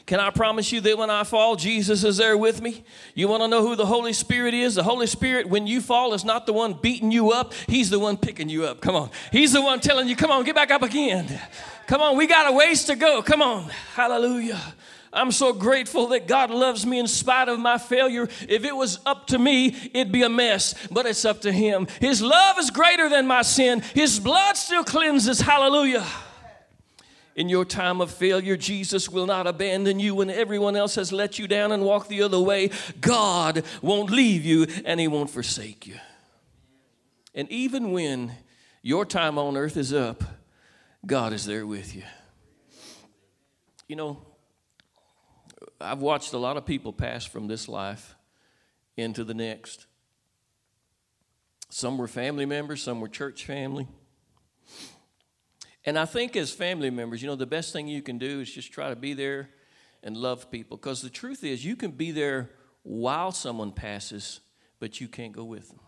Can 0.09 0.19
I 0.19 0.31
promise 0.31 0.71
you 0.71 0.81
that 0.81 0.97
when 0.97 1.11
I 1.11 1.23
fall, 1.23 1.55
Jesus 1.55 2.03
is 2.03 2.17
there 2.17 2.35
with 2.35 2.63
me? 2.63 2.83
You 3.13 3.27
want 3.27 3.43
to 3.43 3.47
know 3.47 3.61
who 3.61 3.75
the 3.75 3.85
Holy 3.85 4.11
Spirit 4.11 4.55
is? 4.55 4.73
The 4.73 4.81
Holy 4.81 5.05
Spirit, 5.05 5.47
when 5.47 5.67
you 5.67 5.81
fall, 5.81 6.15
is 6.15 6.25
not 6.25 6.47
the 6.47 6.51
one 6.51 6.73
beating 6.73 7.11
you 7.11 7.29
up, 7.29 7.53
He's 7.67 7.91
the 7.91 7.99
one 7.99 8.17
picking 8.17 8.49
you 8.49 8.65
up. 8.65 8.81
Come 8.81 8.95
on. 8.95 9.11
He's 9.31 9.53
the 9.53 9.61
one 9.61 9.79
telling 9.79 10.07
you, 10.07 10.15
come 10.15 10.31
on, 10.31 10.45
get 10.45 10.55
back 10.55 10.71
up 10.71 10.81
again. 10.81 11.39
Come 11.85 12.01
on, 12.01 12.17
we 12.17 12.25
got 12.25 12.49
a 12.49 12.51
ways 12.51 12.85
to 12.85 12.95
go. 12.95 13.21
Come 13.21 13.43
on. 13.43 13.69
Hallelujah. 13.93 14.59
I'm 15.13 15.31
so 15.31 15.53
grateful 15.53 16.07
that 16.07 16.27
God 16.27 16.49
loves 16.49 16.87
me 16.87 16.97
in 16.97 17.05
spite 17.05 17.47
of 17.47 17.59
my 17.59 17.77
failure. 17.77 18.27
If 18.47 18.65
it 18.65 18.75
was 18.75 18.97
up 19.05 19.27
to 19.27 19.37
me, 19.37 19.75
it'd 19.93 20.11
be 20.11 20.23
a 20.23 20.29
mess, 20.29 20.73
but 20.89 21.05
it's 21.05 21.23
up 21.23 21.41
to 21.41 21.51
Him. 21.51 21.85
His 21.99 22.19
love 22.19 22.57
is 22.57 22.71
greater 22.71 23.09
than 23.09 23.27
my 23.27 23.43
sin, 23.43 23.83
His 23.93 24.19
blood 24.19 24.57
still 24.57 24.83
cleanses. 24.83 25.39
Hallelujah. 25.39 26.03
In 27.39 27.47
your 27.47 27.63
time 27.63 28.01
of 28.01 28.11
failure, 28.11 28.57
Jesus 28.57 29.07
will 29.07 29.25
not 29.25 29.47
abandon 29.47 29.97
you 29.97 30.13
when 30.13 30.29
everyone 30.29 30.75
else 30.75 30.95
has 30.95 31.13
let 31.13 31.39
you 31.39 31.47
down 31.47 31.71
and 31.71 31.85
walked 31.85 32.09
the 32.09 32.21
other 32.21 32.37
way. 32.37 32.69
God 32.99 33.63
won't 33.81 34.09
leave 34.09 34.43
you 34.43 34.67
and 34.83 34.99
He 34.99 35.07
won't 35.07 35.29
forsake 35.29 35.87
you. 35.87 35.95
And 37.33 37.49
even 37.49 37.93
when 37.93 38.33
your 38.81 39.05
time 39.05 39.37
on 39.37 39.55
earth 39.55 39.77
is 39.77 39.93
up, 39.93 40.21
God 41.05 41.31
is 41.31 41.45
there 41.45 41.65
with 41.65 41.95
you. 41.95 42.03
You 43.87 43.95
know, 43.95 44.21
I've 45.79 45.99
watched 45.99 46.33
a 46.33 46.37
lot 46.37 46.57
of 46.57 46.65
people 46.65 46.91
pass 46.91 47.23
from 47.23 47.47
this 47.47 47.69
life 47.69 48.17
into 48.97 49.23
the 49.23 49.33
next. 49.33 49.85
Some 51.69 51.97
were 51.97 52.09
family 52.09 52.45
members, 52.45 52.83
some 52.83 52.99
were 52.99 53.07
church 53.07 53.45
family, 53.45 53.87
And 55.85 55.97
I 55.97 56.05
think 56.05 56.35
as 56.35 56.51
family 56.51 56.89
members, 56.89 57.21
you 57.21 57.27
know, 57.27 57.35
the 57.35 57.45
best 57.45 57.73
thing 57.73 57.87
you 57.87 58.01
can 58.01 58.17
do 58.17 58.41
is 58.41 58.51
just 58.51 58.71
try 58.71 58.89
to 58.89 58.95
be 58.95 59.13
there 59.13 59.49
and 60.03 60.17
love 60.17 60.51
people. 60.51 60.77
Because 60.77 61.01
the 61.01 61.09
truth 61.09 61.43
is, 61.43 61.63
you 61.63 61.75
can 61.75 61.91
be 61.91 62.11
there 62.11 62.49
while 62.83 63.31
someone 63.31 63.71
passes, 63.71 64.41
but 64.79 64.99
you 64.99 65.07
can't 65.07 65.31
go 65.33 65.43
with 65.43 65.69
them. 65.69 65.79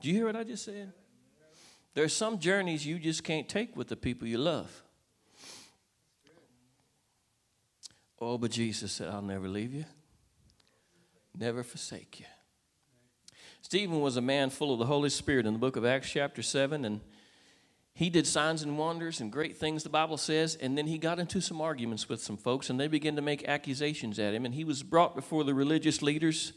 Do 0.00 0.08
you 0.08 0.14
hear 0.14 0.26
what 0.26 0.36
I 0.36 0.44
just 0.44 0.64
said? 0.64 0.92
There's 1.94 2.12
some 2.12 2.38
journeys 2.38 2.86
you 2.86 2.98
just 2.98 3.24
can't 3.24 3.48
take 3.48 3.76
with 3.76 3.88
the 3.88 3.96
people 3.96 4.26
you 4.26 4.38
love. 4.38 4.82
Oh, 8.20 8.38
but 8.38 8.50
Jesus 8.50 8.92
said, 8.92 9.08
I'll 9.08 9.22
never 9.22 9.48
leave 9.48 9.72
you, 9.72 9.86
never 11.36 11.62
forsake 11.62 12.20
you. 12.20 12.26
Stephen 13.62 14.00
was 14.00 14.16
a 14.16 14.20
man 14.20 14.50
full 14.50 14.72
of 14.72 14.78
the 14.78 14.86
Holy 14.86 15.08
Spirit 15.08 15.46
in 15.46 15.52
the 15.52 15.58
book 15.58 15.76
of 15.76 15.84
Acts, 15.84 16.10
chapter 16.10 16.42
7, 16.42 16.84
and 16.84 17.00
he 18.00 18.08
did 18.08 18.26
signs 18.26 18.62
and 18.62 18.78
wonders 18.78 19.20
and 19.20 19.30
great 19.30 19.58
things, 19.58 19.82
the 19.82 19.90
Bible 19.90 20.16
says, 20.16 20.56
and 20.58 20.78
then 20.78 20.86
he 20.86 20.96
got 20.96 21.18
into 21.18 21.38
some 21.38 21.60
arguments 21.60 22.08
with 22.08 22.22
some 22.22 22.38
folks, 22.38 22.70
and 22.70 22.80
they 22.80 22.88
began 22.88 23.14
to 23.16 23.20
make 23.20 23.46
accusations 23.46 24.18
at 24.18 24.32
him, 24.32 24.46
and 24.46 24.54
he 24.54 24.64
was 24.64 24.82
brought 24.82 25.14
before 25.14 25.44
the 25.44 25.52
religious 25.52 26.00
leaders, 26.00 26.54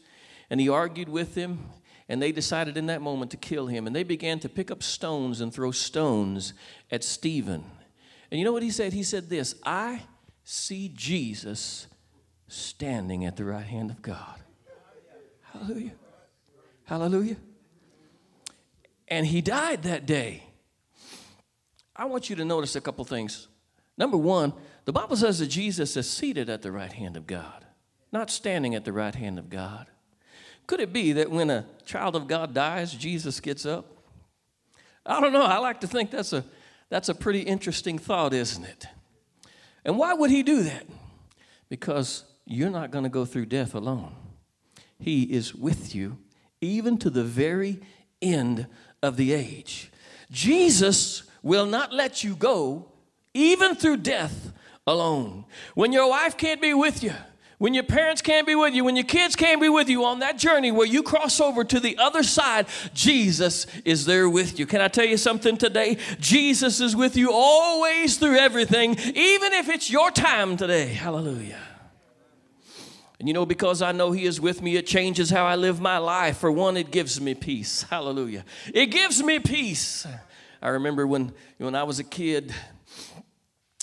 and 0.48 0.58
he 0.58 0.70
argued 0.70 1.10
with 1.10 1.34
them, 1.34 1.68
and 2.08 2.22
they 2.22 2.32
decided 2.32 2.78
in 2.78 2.86
that 2.86 3.02
moment 3.02 3.30
to 3.30 3.36
kill 3.36 3.66
him, 3.66 3.86
and 3.86 3.94
they 3.94 4.04
began 4.04 4.40
to 4.40 4.48
pick 4.48 4.70
up 4.70 4.82
stones 4.82 5.42
and 5.42 5.52
throw 5.52 5.70
stones 5.70 6.54
at 6.90 7.04
Stephen. 7.04 7.62
And 8.30 8.38
you 8.38 8.46
know 8.46 8.52
what 8.52 8.62
he 8.62 8.70
said? 8.70 8.94
He 8.94 9.02
said 9.02 9.28
this 9.28 9.54
I 9.66 10.00
see 10.44 10.90
Jesus 10.94 11.88
standing 12.48 13.26
at 13.26 13.36
the 13.36 13.44
right 13.44 13.66
hand 13.66 13.90
of 13.90 14.00
God. 14.00 14.40
Hallelujah. 15.52 15.92
Hallelujah. 16.84 17.36
And 19.08 19.26
he 19.26 19.42
died 19.42 19.82
that 19.82 20.06
day. 20.06 20.44
I 21.96 22.06
want 22.06 22.28
you 22.28 22.36
to 22.36 22.44
notice 22.44 22.76
a 22.76 22.80
couple 22.80 23.04
things. 23.04 23.48
Number 23.96 24.16
one, 24.16 24.52
the 24.84 24.92
Bible 24.92 25.16
says 25.16 25.38
that 25.38 25.46
Jesus 25.46 25.96
is 25.96 26.08
seated 26.08 26.48
at 26.48 26.62
the 26.62 26.72
right 26.72 26.92
hand 26.92 27.16
of 27.16 27.26
God, 27.26 27.64
not 28.12 28.30
standing 28.30 28.74
at 28.74 28.84
the 28.84 28.92
right 28.92 29.14
hand 29.14 29.38
of 29.38 29.48
God. 29.48 29.86
Could 30.66 30.80
it 30.80 30.92
be 30.92 31.12
that 31.12 31.30
when 31.30 31.50
a 31.50 31.66
child 31.84 32.16
of 32.16 32.26
God 32.26 32.54
dies, 32.54 32.92
Jesus 32.92 33.40
gets 33.40 33.64
up? 33.66 33.86
I 35.06 35.20
don't 35.20 35.32
know. 35.32 35.42
I 35.42 35.58
like 35.58 35.80
to 35.80 35.86
think 35.86 36.10
that's 36.10 36.32
a, 36.32 36.44
that's 36.88 37.08
a 37.08 37.14
pretty 37.14 37.40
interesting 37.40 37.98
thought, 37.98 38.32
isn't 38.32 38.64
it? 38.64 38.86
And 39.84 39.98
why 39.98 40.14
would 40.14 40.30
he 40.30 40.42
do 40.42 40.62
that? 40.62 40.86
Because 41.68 42.24
you're 42.46 42.70
not 42.70 42.90
going 42.90 43.04
to 43.04 43.10
go 43.10 43.24
through 43.24 43.46
death 43.46 43.74
alone. 43.74 44.14
He 44.98 45.24
is 45.24 45.54
with 45.54 45.94
you 45.94 46.18
even 46.60 46.96
to 46.98 47.10
the 47.10 47.24
very 47.24 47.80
end 48.22 48.66
of 49.02 49.16
the 49.16 49.32
age. 49.32 49.92
Jesus 50.30 51.24
will 51.44 51.66
not 51.66 51.92
let 51.92 52.24
you 52.24 52.34
go 52.34 52.86
even 53.34 53.76
through 53.76 53.98
death 53.98 54.52
alone. 54.86 55.44
When 55.74 55.92
your 55.92 56.08
wife 56.08 56.36
can't 56.36 56.60
be 56.60 56.74
with 56.74 57.04
you, 57.04 57.12
when 57.58 57.72
your 57.72 57.84
parents 57.84 58.20
can't 58.20 58.46
be 58.46 58.54
with 58.54 58.74
you, 58.74 58.84
when 58.84 58.96
your 58.96 59.04
kids 59.04 59.36
can't 59.36 59.60
be 59.60 59.68
with 59.68 59.88
you 59.88 60.04
on 60.04 60.18
that 60.18 60.38
journey 60.38 60.72
where 60.72 60.86
you 60.86 61.02
cross 61.02 61.40
over 61.40 61.62
to 61.64 61.78
the 61.78 61.96
other 61.98 62.22
side, 62.22 62.66
Jesus 62.92 63.66
is 63.84 64.06
there 64.06 64.28
with 64.28 64.58
you. 64.58 64.66
Can 64.66 64.80
I 64.80 64.88
tell 64.88 65.04
you 65.04 65.16
something 65.16 65.56
today? 65.56 65.98
Jesus 66.18 66.80
is 66.80 66.96
with 66.96 67.16
you 67.16 67.30
always 67.32 68.16
through 68.16 68.36
everything, 68.36 68.96
even 68.98 69.52
if 69.52 69.68
it's 69.68 69.90
your 69.90 70.10
time 70.10 70.56
today. 70.56 70.88
Hallelujah. 70.88 71.60
And 73.20 73.28
you 73.28 73.32
know, 73.32 73.46
because 73.46 73.80
I 73.80 73.92
know 73.92 74.10
He 74.10 74.24
is 74.24 74.40
with 74.40 74.60
me, 74.60 74.76
it 74.76 74.86
changes 74.86 75.30
how 75.30 75.46
I 75.46 75.54
live 75.54 75.80
my 75.80 75.98
life. 75.98 76.38
For 76.38 76.50
one, 76.50 76.76
it 76.76 76.90
gives 76.90 77.20
me 77.20 77.34
peace. 77.34 77.82
Hallelujah. 77.88 78.44
It 78.74 78.86
gives 78.86 79.22
me 79.22 79.38
peace. 79.38 80.06
I 80.64 80.70
remember 80.70 81.06
when, 81.06 81.34
when 81.58 81.74
I 81.74 81.82
was 81.82 81.98
a 81.98 82.04
kid, 82.04 82.54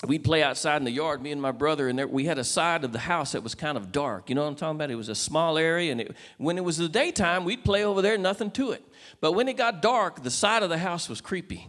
we'd 0.07 0.23
play 0.23 0.41
outside 0.41 0.77
in 0.77 0.83
the 0.83 0.91
yard, 0.91 1.21
me 1.21 1.31
and 1.31 1.39
my 1.39 1.51
brother, 1.51 1.87
and 1.87 1.99
there, 1.99 2.07
we 2.07 2.25
had 2.25 2.39
a 2.39 2.43
side 2.43 2.83
of 2.83 2.91
the 2.91 2.97
house 2.97 3.33
that 3.33 3.43
was 3.43 3.53
kind 3.53 3.77
of 3.77 3.91
dark. 3.91 4.29
You 4.29 4.35
know 4.35 4.41
what 4.41 4.47
I'm 4.47 4.55
talking 4.55 4.77
about? 4.77 4.89
It 4.89 4.95
was 4.95 5.07
a 5.07 5.13
small 5.13 5.59
area, 5.59 5.91
and 5.91 6.01
it, 6.01 6.15
when 6.39 6.57
it 6.57 6.63
was 6.63 6.77
the 6.77 6.89
daytime, 6.89 7.45
we'd 7.45 7.63
play 7.63 7.85
over 7.85 8.01
there, 8.01 8.17
nothing 8.17 8.49
to 8.51 8.71
it. 8.71 8.83
But 9.19 9.33
when 9.33 9.47
it 9.47 9.57
got 9.57 9.83
dark, 9.83 10.23
the 10.23 10.31
side 10.31 10.63
of 10.63 10.69
the 10.69 10.79
house 10.79 11.07
was 11.07 11.21
creepy. 11.21 11.67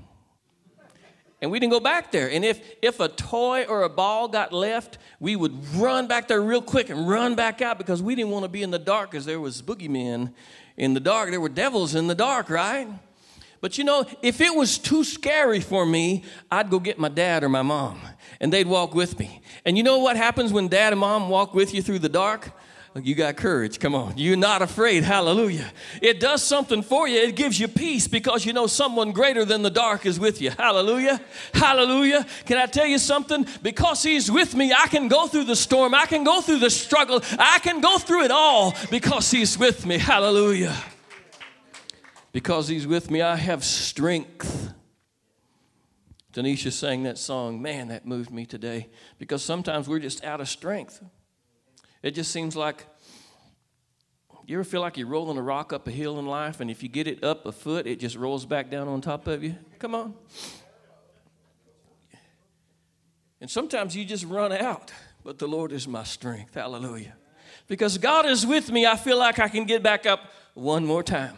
And 1.42 1.50
we 1.50 1.61
didn't 1.61 1.73
go 1.73 1.81
back 1.81 2.11
there. 2.11 2.31
And 2.31 2.42
if, 2.42 2.62
if 2.81 2.99
a 2.99 3.09
toy 3.09 3.64
or 3.64 3.83
a 3.83 3.90
ball 3.90 4.28
got 4.28 4.50
left, 4.50 4.97
we 5.21 5.37
would 5.37 5.75
run 5.75 6.07
back 6.07 6.26
there 6.26 6.40
real 6.40 6.62
quick 6.62 6.88
and 6.88 7.07
run 7.07 7.35
back 7.35 7.61
out 7.61 7.76
because 7.76 8.00
we 8.00 8.14
didn't 8.14 8.31
want 8.31 8.45
to 8.45 8.49
be 8.49 8.62
in 8.62 8.71
the 8.71 8.78
dark 8.78 9.11
because 9.11 9.26
there 9.26 9.40
was 9.40 9.61
boogeymen 9.61 10.33
in 10.78 10.95
the 10.95 11.00
dark. 11.00 11.31
There 11.31 11.40
were 11.40 11.50
devils 11.50 11.95
in 11.95 12.07
the 12.07 12.14
dark, 12.14 12.49
right? 12.49 12.88
But 13.62 13.78
you 13.78 13.85
know, 13.85 14.04
if 14.23 14.40
it 14.40 14.54
was 14.54 14.76
too 14.76 15.04
scary 15.04 15.61
for 15.61 15.87
me, 15.87 16.25
I'd 16.50 16.69
go 16.69 16.81
get 16.81 16.99
my 16.99 17.09
dad 17.09 17.45
or 17.45 17.49
my 17.49 17.62
mom 17.62 18.00
and 18.40 18.52
they'd 18.52 18.66
walk 18.66 18.92
with 18.92 19.19
me. 19.21 19.40
And 19.64 19.78
you 19.78 19.85
know 19.85 19.99
what 19.99 20.16
happens 20.16 20.52
when 20.52 20.66
dad 20.66 20.92
and 20.92 21.00
mom 21.00 21.28
walk 21.28 21.54
with 21.54 21.73
you 21.73 21.81
through 21.81 22.00
the 22.00 22.09
dark? 22.09 22.50
You 23.00 23.14
got 23.14 23.37
courage. 23.37 23.78
Come 23.78 23.95
on. 23.95 24.19
You're 24.19 24.37
not 24.37 24.62
afraid. 24.62 25.04
Hallelujah. 25.04 25.73
It 26.02 26.19
does 26.21 26.42
something 26.42 26.83
for 26.83 27.09
you. 27.09 27.21
It 27.21 27.37
gives 27.37 27.59
you 27.59 27.69
peace 27.69 28.09
because 28.09 28.45
you 28.45 28.52
know 28.52 28.66
someone 28.66 29.12
greater 29.12 29.45
than 29.47 29.62
the 29.62 29.71
dark 29.71 30.04
is 30.07 30.19
with 30.21 30.42
you. 30.42 30.50
Hallelujah. 30.50 31.21
Hallelujah. 31.54 32.26
Can 32.45 32.59
I 32.59 32.66
tell 32.66 32.87
you 32.87 32.99
something? 32.99 33.47
Because 33.62 34.02
He's 34.02 34.31
with 34.31 34.54
me, 34.54 34.75
I 34.76 34.88
can 34.88 35.09
go 35.09 35.26
through 35.28 35.45
the 35.45 35.57
storm. 35.57 35.95
I 35.95 36.04
can 36.04 36.25
go 36.25 36.42
through 36.42 36.59
the 36.59 36.69
struggle. 36.69 37.23
I 37.38 37.61
can 37.61 37.81
go 37.81 37.97
through 37.97 38.25
it 38.25 38.31
all 38.33 38.75
because 38.90 39.31
He's 39.31 39.57
with 39.57 39.87
me. 39.87 39.97
Hallelujah. 39.97 40.76
Because 42.33 42.69
He's 42.69 42.87
with 42.87 43.11
me, 43.11 43.23
I 43.23 43.37
have 43.37 43.62
strength. 43.62 44.73
Tanisha 46.33 46.73
sang 46.73 47.03
that 47.03 47.19
song. 47.19 47.61
Man, 47.61 47.89
that 47.89 48.07
moved 48.07 48.31
me 48.31 48.47
today 48.47 48.89
because 49.19 49.45
sometimes 49.45 49.87
we're 49.87 49.99
just 49.99 50.25
out 50.25 50.41
of 50.41 50.49
strength. 50.49 51.03
It 52.03 52.12
just 52.12 52.31
seems 52.31 52.57
like 52.57 52.87
you 54.47 54.57
ever 54.57 54.65
feel 54.65 54.81
like 54.81 54.97
you're 54.97 55.07
rolling 55.07 55.39
a 55.39 55.43
rock 55.43 55.73
up 55.73 55.87
a 55.87 55.91
hill 55.91 56.19
in 56.19 56.27
life, 56.27 56.61
and 56.61 56.71
if 56.71 56.83
you 56.83 56.89
get 56.89 57.07
it 57.07 57.23
up 57.23 57.47
a 57.47 57.53
foot, 57.53 57.87
it 57.87 58.01
just 58.01 58.17
rolls 58.17 58.45
back 58.45 58.71
down 58.71 58.89
on 58.89 59.01
top 59.01 59.29
of 59.29 59.45
you? 59.45 59.55
Come 59.79 59.95
on. 59.95 60.15
And 63.41 63.51
sometimes 63.51 63.95
you 63.97 64.05
just 64.05 64.25
run 64.25 64.53
out, 64.53 64.93
but 65.25 65.39
the 65.39 65.47
Lord 65.47 65.73
is 65.73 65.87
my 65.87 66.05
strength. 66.05 66.55
Hallelujah. 66.55 67.15
Because 67.69 67.99
God 67.99 68.27
is 68.27 68.47
with 68.47 68.71
me, 68.71 68.87
I 68.87 68.97
feel 68.97 69.19
like 69.19 69.39
I 69.39 69.49
can 69.49 69.65
get 69.65 69.83
back 69.83 70.07
up 70.07 70.33
one 70.55 70.85
more 70.85 71.03
time. 71.03 71.37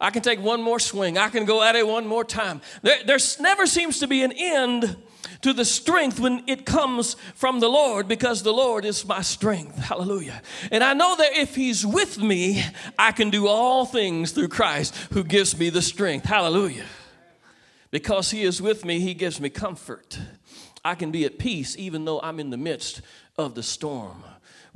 I 0.00 0.10
can 0.10 0.22
take 0.22 0.40
one 0.40 0.62
more 0.62 0.78
swing. 0.78 1.16
I 1.16 1.28
can 1.28 1.44
go 1.44 1.62
at 1.62 1.76
it 1.76 1.86
one 1.86 2.06
more 2.06 2.24
time. 2.24 2.60
There, 2.82 2.98
there 3.04 3.18
never 3.40 3.66
seems 3.66 4.00
to 4.00 4.06
be 4.06 4.22
an 4.22 4.32
end 4.32 4.96
to 5.42 5.52
the 5.52 5.64
strength 5.64 6.20
when 6.20 6.42
it 6.46 6.66
comes 6.66 7.14
from 7.34 7.60
the 7.60 7.68
Lord 7.68 8.08
because 8.08 8.42
the 8.42 8.52
Lord 8.52 8.84
is 8.84 9.06
my 9.06 9.22
strength. 9.22 9.78
Hallelujah. 9.78 10.42
And 10.70 10.82
I 10.82 10.92
know 10.92 11.16
that 11.16 11.32
if 11.32 11.54
He's 11.54 11.86
with 11.86 12.18
me, 12.18 12.62
I 12.98 13.12
can 13.12 13.30
do 13.30 13.46
all 13.46 13.86
things 13.86 14.32
through 14.32 14.48
Christ 14.48 14.94
who 15.12 15.24
gives 15.24 15.58
me 15.58 15.70
the 15.70 15.82
strength. 15.82 16.26
Hallelujah. 16.26 16.86
Because 17.90 18.30
He 18.30 18.42
is 18.42 18.60
with 18.60 18.84
me, 18.84 19.00
He 19.00 19.14
gives 19.14 19.40
me 19.40 19.48
comfort. 19.48 20.18
I 20.84 20.94
can 20.94 21.10
be 21.10 21.24
at 21.24 21.38
peace 21.38 21.76
even 21.76 22.04
though 22.04 22.20
I'm 22.20 22.38
in 22.38 22.50
the 22.50 22.56
midst 22.56 23.00
of 23.36 23.54
the 23.54 23.62
storm. 23.62 24.22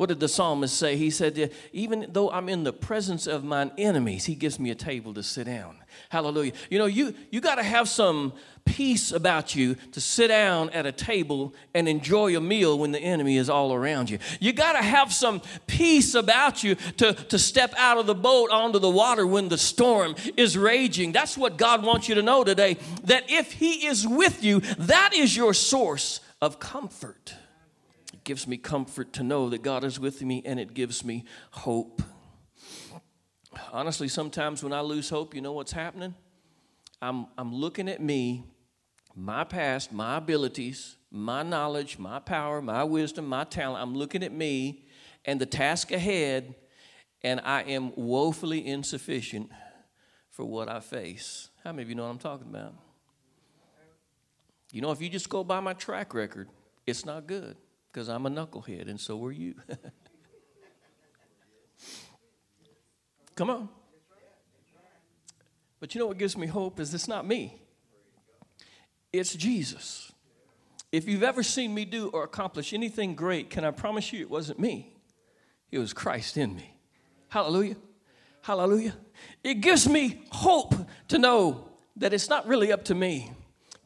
What 0.00 0.08
did 0.08 0.18
the 0.18 0.28
psalmist 0.28 0.78
say? 0.78 0.96
He 0.96 1.10
said, 1.10 1.52
Even 1.74 2.06
though 2.08 2.30
I'm 2.30 2.48
in 2.48 2.64
the 2.64 2.72
presence 2.72 3.26
of 3.26 3.44
mine 3.44 3.70
enemies, 3.76 4.24
he 4.24 4.34
gives 4.34 4.58
me 4.58 4.70
a 4.70 4.74
table 4.74 5.12
to 5.12 5.22
sit 5.22 5.44
down. 5.44 5.76
Hallelujah. 6.08 6.52
You 6.70 6.78
know, 6.78 6.86
you, 6.86 7.14
you 7.28 7.42
got 7.42 7.56
to 7.56 7.62
have 7.62 7.86
some 7.86 8.32
peace 8.64 9.12
about 9.12 9.54
you 9.54 9.74
to 9.92 10.00
sit 10.00 10.28
down 10.28 10.70
at 10.70 10.86
a 10.86 10.90
table 10.90 11.54
and 11.74 11.86
enjoy 11.86 12.34
a 12.34 12.40
meal 12.40 12.78
when 12.78 12.92
the 12.92 12.98
enemy 12.98 13.36
is 13.36 13.50
all 13.50 13.74
around 13.74 14.08
you. 14.08 14.18
You 14.40 14.54
got 14.54 14.72
to 14.72 14.82
have 14.82 15.12
some 15.12 15.42
peace 15.66 16.14
about 16.14 16.64
you 16.64 16.76
to, 16.96 17.12
to 17.12 17.38
step 17.38 17.74
out 17.76 17.98
of 17.98 18.06
the 18.06 18.14
boat 18.14 18.50
onto 18.50 18.78
the 18.78 18.88
water 18.88 19.26
when 19.26 19.50
the 19.50 19.58
storm 19.58 20.14
is 20.34 20.56
raging. 20.56 21.12
That's 21.12 21.36
what 21.36 21.58
God 21.58 21.84
wants 21.84 22.08
you 22.08 22.14
to 22.14 22.22
know 22.22 22.42
today 22.42 22.78
that 23.04 23.24
if 23.28 23.52
He 23.52 23.86
is 23.86 24.08
with 24.08 24.42
you, 24.42 24.60
that 24.60 25.12
is 25.12 25.36
your 25.36 25.52
source 25.52 26.20
of 26.40 26.58
comfort. 26.58 27.34
Gives 28.30 28.46
me 28.46 28.58
comfort 28.58 29.12
to 29.14 29.24
know 29.24 29.48
that 29.48 29.62
God 29.62 29.82
is 29.82 29.98
with 29.98 30.22
me 30.22 30.40
and 30.46 30.60
it 30.60 30.72
gives 30.72 31.04
me 31.04 31.24
hope. 31.50 32.00
Honestly, 33.72 34.06
sometimes 34.06 34.62
when 34.62 34.72
I 34.72 34.82
lose 34.82 35.10
hope, 35.10 35.34
you 35.34 35.40
know 35.40 35.50
what's 35.50 35.72
happening? 35.72 36.14
I'm, 37.02 37.26
I'm 37.36 37.52
looking 37.52 37.88
at 37.88 38.00
me, 38.00 38.44
my 39.16 39.42
past, 39.42 39.92
my 39.92 40.18
abilities, 40.18 40.94
my 41.10 41.42
knowledge, 41.42 41.98
my 41.98 42.20
power, 42.20 42.62
my 42.62 42.84
wisdom, 42.84 43.26
my 43.26 43.42
talent. 43.42 43.82
I'm 43.82 43.96
looking 43.96 44.22
at 44.22 44.30
me 44.30 44.84
and 45.24 45.40
the 45.40 45.46
task 45.46 45.90
ahead, 45.90 46.54
and 47.24 47.40
I 47.40 47.62
am 47.62 47.92
woefully 47.96 48.64
insufficient 48.64 49.50
for 50.30 50.44
what 50.44 50.68
I 50.68 50.78
face. 50.78 51.48
How 51.64 51.72
many 51.72 51.82
of 51.82 51.88
you 51.88 51.96
know 51.96 52.04
what 52.04 52.10
I'm 52.10 52.18
talking 52.18 52.46
about? 52.48 52.74
You 54.70 54.82
know, 54.82 54.92
if 54.92 55.02
you 55.02 55.08
just 55.08 55.28
go 55.28 55.42
by 55.42 55.58
my 55.58 55.72
track 55.72 56.14
record, 56.14 56.48
it's 56.86 57.04
not 57.04 57.26
good 57.26 57.56
because 57.92 58.08
I'm 58.08 58.26
a 58.26 58.30
knucklehead, 58.30 58.88
and 58.88 59.00
so 59.00 59.24
are 59.24 59.32
you. 59.32 59.54
Come 63.34 63.50
on. 63.50 63.68
But 65.80 65.94
you 65.94 65.98
know 65.98 66.06
what 66.06 66.18
gives 66.18 66.36
me 66.36 66.46
hope 66.46 66.78
is 66.78 66.92
it's 66.92 67.08
not 67.08 67.26
me. 67.26 67.60
it's 69.12 69.34
Jesus. 69.34 70.12
If 70.92 71.08
you've 71.08 71.22
ever 71.22 71.42
seen 71.42 71.72
me 71.72 71.84
do 71.84 72.08
or 72.08 72.24
accomplish 72.24 72.72
anything 72.72 73.14
great, 73.14 73.48
can 73.48 73.64
I 73.64 73.70
promise 73.70 74.12
you 74.12 74.20
it 74.20 74.30
wasn't 74.30 74.58
me? 74.58 74.92
It 75.70 75.78
was 75.78 75.92
Christ 75.92 76.36
in 76.36 76.54
me. 76.54 76.76
Hallelujah. 77.28 77.76
Hallelujah. 78.42 78.96
It 79.44 79.60
gives 79.60 79.88
me 79.88 80.22
hope 80.32 80.74
to 81.08 81.18
know 81.18 81.68
that 81.96 82.12
it's 82.12 82.28
not 82.28 82.46
really 82.46 82.72
up 82.72 82.84
to 82.86 82.94
me. 82.94 83.30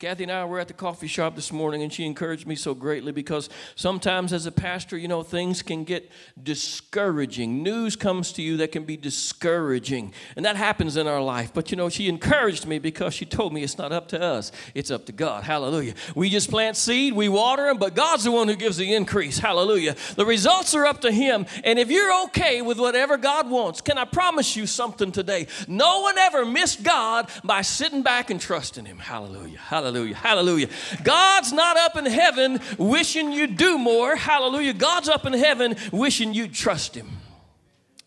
Kathy 0.05 0.25
and 0.25 0.33
I 0.33 0.45
were 0.45 0.61
at 0.61 0.69
the 0.69 0.75
coffee 0.75 1.07
shop 1.07 1.35
this 1.35 1.51
morning, 1.51 1.83
and 1.83 1.91
she 1.91 2.05
encouraged 2.05 2.47
me 2.47 2.57
so 2.57 2.75
greatly 2.75 3.11
because 3.11 3.49
sometimes, 3.75 4.35
as 4.35 4.45
a 4.45 4.53
pastor, 4.53 4.99
you 4.99 5.09
know, 5.09 5.23
things 5.23 5.63
can 5.63 5.83
get 5.83 6.11
discouraging. 6.43 7.63
News 7.63 7.97
comes 7.97 8.31
to 8.35 8.43
you 8.43 8.59
that 8.59 8.71
can 8.71 8.85
be 8.85 8.99
discouraging, 8.99 10.13
and 10.37 10.45
that 10.45 10.57
happens 10.57 10.99
in 10.99 11.07
our 11.07 11.23
life. 11.23 11.55
But, 11.55 11.71
you 11.71 11.79
know, 11.79 11.89
she 11.89 12.07
encouraged 12.07 12.67
me 12.67 12.79
because 12.79 13.15
she 13.15 13.25
told 13.25 13.55
me 13.55 13.63
it's 13.63 13.79
not 13.79 13.93
up 13.93 14.09
to 14.09 14.21
us, 14.21 14.53
it's 14.75 14.91
up 14.91 15.07
to 15.07 15.13
God. 15.13 15.43
Hallelujah. 15.43 15.95
We 16.15 16.29
just 16.29 16.51
plant 16.51 16.77
seed, 16.77 17.15
we 17.15 17.31
water 17.31 17.65
them, 17.65 17.79
but 17.79 17.95
God's 17.95 18.25
the 18.25 18.31
one 18.31 18.49
who 18.49 18.57
gives 18.57 18.77
the 18.77 18.93
increase. 18.93 19.39
Hallelujah. 19.39 19.97
The 20.17 20.27
results 20.27 20.75
are 20.75 20.85
up 20.85 21.01
to 21.01 21.11
Him, 21.11 21.47
and 21.65 21.79
if 21.79 21.91
you're 21.91 22.25
okay 22.25 22.61
with 22.61 22.79
whatever 22.79 23.17
God 23.17 23.49
wants, 23.49 23.81
can 23.81 23.97
I 23.97 24.05
promise 24.05 24.55
you 24.55 24.67
something 24.67 25.13
today? 25.13 25.47
No 25.67 26.03
one 26.03 26.19
ever 26.19 26.45
missed 26.45 26.83
God 26.83 27.31
by 27.43 27.63
sitting 27.63 28.03
back 28.03 28.29
and 28.29 28.39
trusting 28.39 28.85
Him. 28.85 28.99
Hallelujah. 28.99 29.57
Hallelujah. 29.57 29.94
Hallelujah. 29.95 30.17
Hallelujah. 30.17 30.69
God's 31.05 31.53
not 31.53 31.77
up 31.77 31.97
in 31.97 32.07
heaven 32.07 32.61
wishing 32.79 33.33
you'd 33.33 33.57
do 33.57 33.79
more. 33.79 34.17
Hallelujah. 34.17 34.73
God's 34.73 35.09
up 35.09 35.25
in 35.25 35.33
heaven 35.33 35.77
wishing 35.93 36.35
you'd 36.35 36.53
trust 36.53 36.97
Him. 36.97 37.09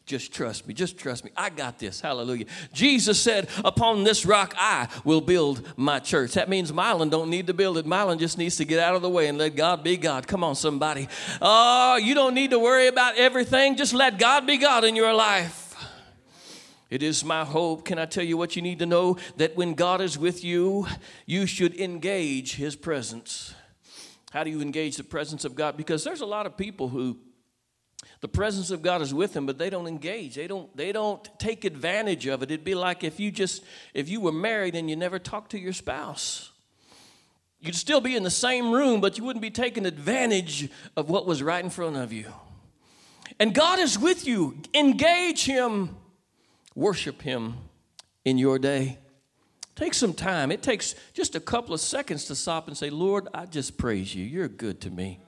Just 0.06 0.34
trust 0.34 0.68
me. 0.68 0.74
Just 0.74 0.98
trust 0.98 1.26
me. 1.26 1.32
I 1.36 1.50
got 1.50 1.80
this. 1.80 2.00
Hallelujah. 2.00 2.46
Jesus 2.74 3.20
said, 3.22 3.50
Upon 3.64 4.04
this 4.04 4.26
rock 4.26 4.54
I 4.58 4.88
will 5.04 5.20
build 5.20 5.68
my 5.78 6.00
church. 6.00 6.34
That 6.34 6.48
means 6.48 6.72
Milan 6.72 7.10
don't 7.10 7.30
need 7.30 7.48
to 7.48 7.54
build 7.54 7.78
it. 7.78 7.86
Milan 7.86 8.18
just 8.18 8.38
needs 8.38 8.56
to 8.58 8.66
get 8.66 8.80
out 8.80 8.96
of 8.96 9.02
the 9.02 9.10
way 9.10 9.28
and 9.28 9.38
let 9.38 9.56
God 9.56 9.84
be 9.84 9.98
God. 9.98 10.26
Come 10.26 10.46
on, 10.46 10.56
somebody. 10.56 11.10
Oh, 11.42 11.98
you 11.98 12.16
don't 12.16 12.34
need 12.34 12.52
to 12.52 12.60
worry 12.60 12.88
about 12.88 13.18
everything. 13.18 13.76
Just 13.76 13.94
let 13.94 14.18
God 14.18 14.48
be 14.48 14.58
God 14.58 14.86
in 14.86 14.96
your 14.96 15.14
life. 15.14 15.67
It 16.90 17.04
is 17.04 17.24
my 17.24 17.44
hope. 17.44 17.86
Can 17.86 18.00
I 18.00 18.06
tell 18.06 18.24
you 18.24 18.38
what 18.38 18.56
you 18.56 18.62
need 18.62 18.80
to 18.80 18.86
know? 18.86 19.18
That 19.38 19.58
when 19.58 19.74
God 19.74 20.02
is 20.02 20.18
with 20.18 20.44
you, 20.44 20.88
you 21.26 21.46
should 21.46 21.76
engage 21.80 22.56
His 22.56 22.76
presence. 22.76 23.54
How 24.32 24.44
do 24.44 24.50
you 24.50 24.62
engage 24.62 24.98
the 24.98 25.04
presence 25.04 25.46
of 25.46 25.56
God? 25.56 25.78
Because 25.78 26.04
there's 26.04 26.22
a 26.22 26.26
lot 26.26 26.46
of 26.46 26.58
people 26.58 26.90
who 26.90 27.18
the 28.20 28.28
presence 28.28 28.72
of 28.72 28.82
God 28.82 29.02
is 29.02 29.14
with 29.14 29.34
them, 29.34 29.46
but 29.46 29.58
they 29.58 29.70
don't 29.70 29.88
engage. 29.88 30.36
They 30.36 30.48
don't, 30.48 30.76
they 30.76 30.92
don't 30.92 31.28
take 31.40 31.66
advantage 31.66 32.26
of 32.26 32.42
it. 32.42 32.50
It'd 32.50 32.64
be 32.64 32.76
like 32.76 33.04
if 33.04 33.20
you 33.20 33.32
just 33.32 33.64
if 33.94 34.10
you 34.10 34.22
were 34.22 34.32
married 34.32 34.76
and 34.76 34.90
you 34.90 34.96
never 34.96 35.20
talked 35.20 35.52
to 35.52 35.60
your 35.60 35.74
spouse. 35.74 36.52
You'd 37.60 37.76
still 37.76 38.02
be 38.02 38.16
in 38.16 38.24
the 38.24 38.30
same 38.30 38.72
room, 38.72 39.02
but 39.02 39.18
you 39.18 39.24
wouldn't 39.24 39.42
be 39.42 39.50
taking 39.50 39.86
advantage 39.86 40.70
of 40.96 41.10
what 41.10 41.26
was 41.26 41.42
right 41.42 41.64
in 41.64 41.72
front 41.72 41.96
of 41.96 42.14
you. 42.14 42.32
And 43.40 43.54
God 43.54 43.80
is 43.80 43.98
with 43.98 44.28
you. 44.28 44.62
Engage 44.76 45.46
Him 45.46 45.96
worship 46.78 47.24
Him 47.24 47.56
in 48.24 48.38
your 48.38 48.60
day. 48.60 49.00
Take 49.76 49.94
some 49.94 50.14
time. 50.14 50.52
It 50.52 50.62
takes 50.62 50.96
just 51.14 51.36
a 51.36 51.40
couple 51.40 51.74
of 51.74 51.82
seconds 51.82 52.26
to 52.26 52.36
stop 52.36 52.68
and 52.68 52.78
say, 52.78 52.90
Lord, 52.90 53.28
I 53.34 53.46
just 53.46 53.78
praise 53.78 54.16
you. 54.16 54.24
You're 54.24 54.48
good 54.48 54.80
to 54.82 54.90
me. 54.90 55.20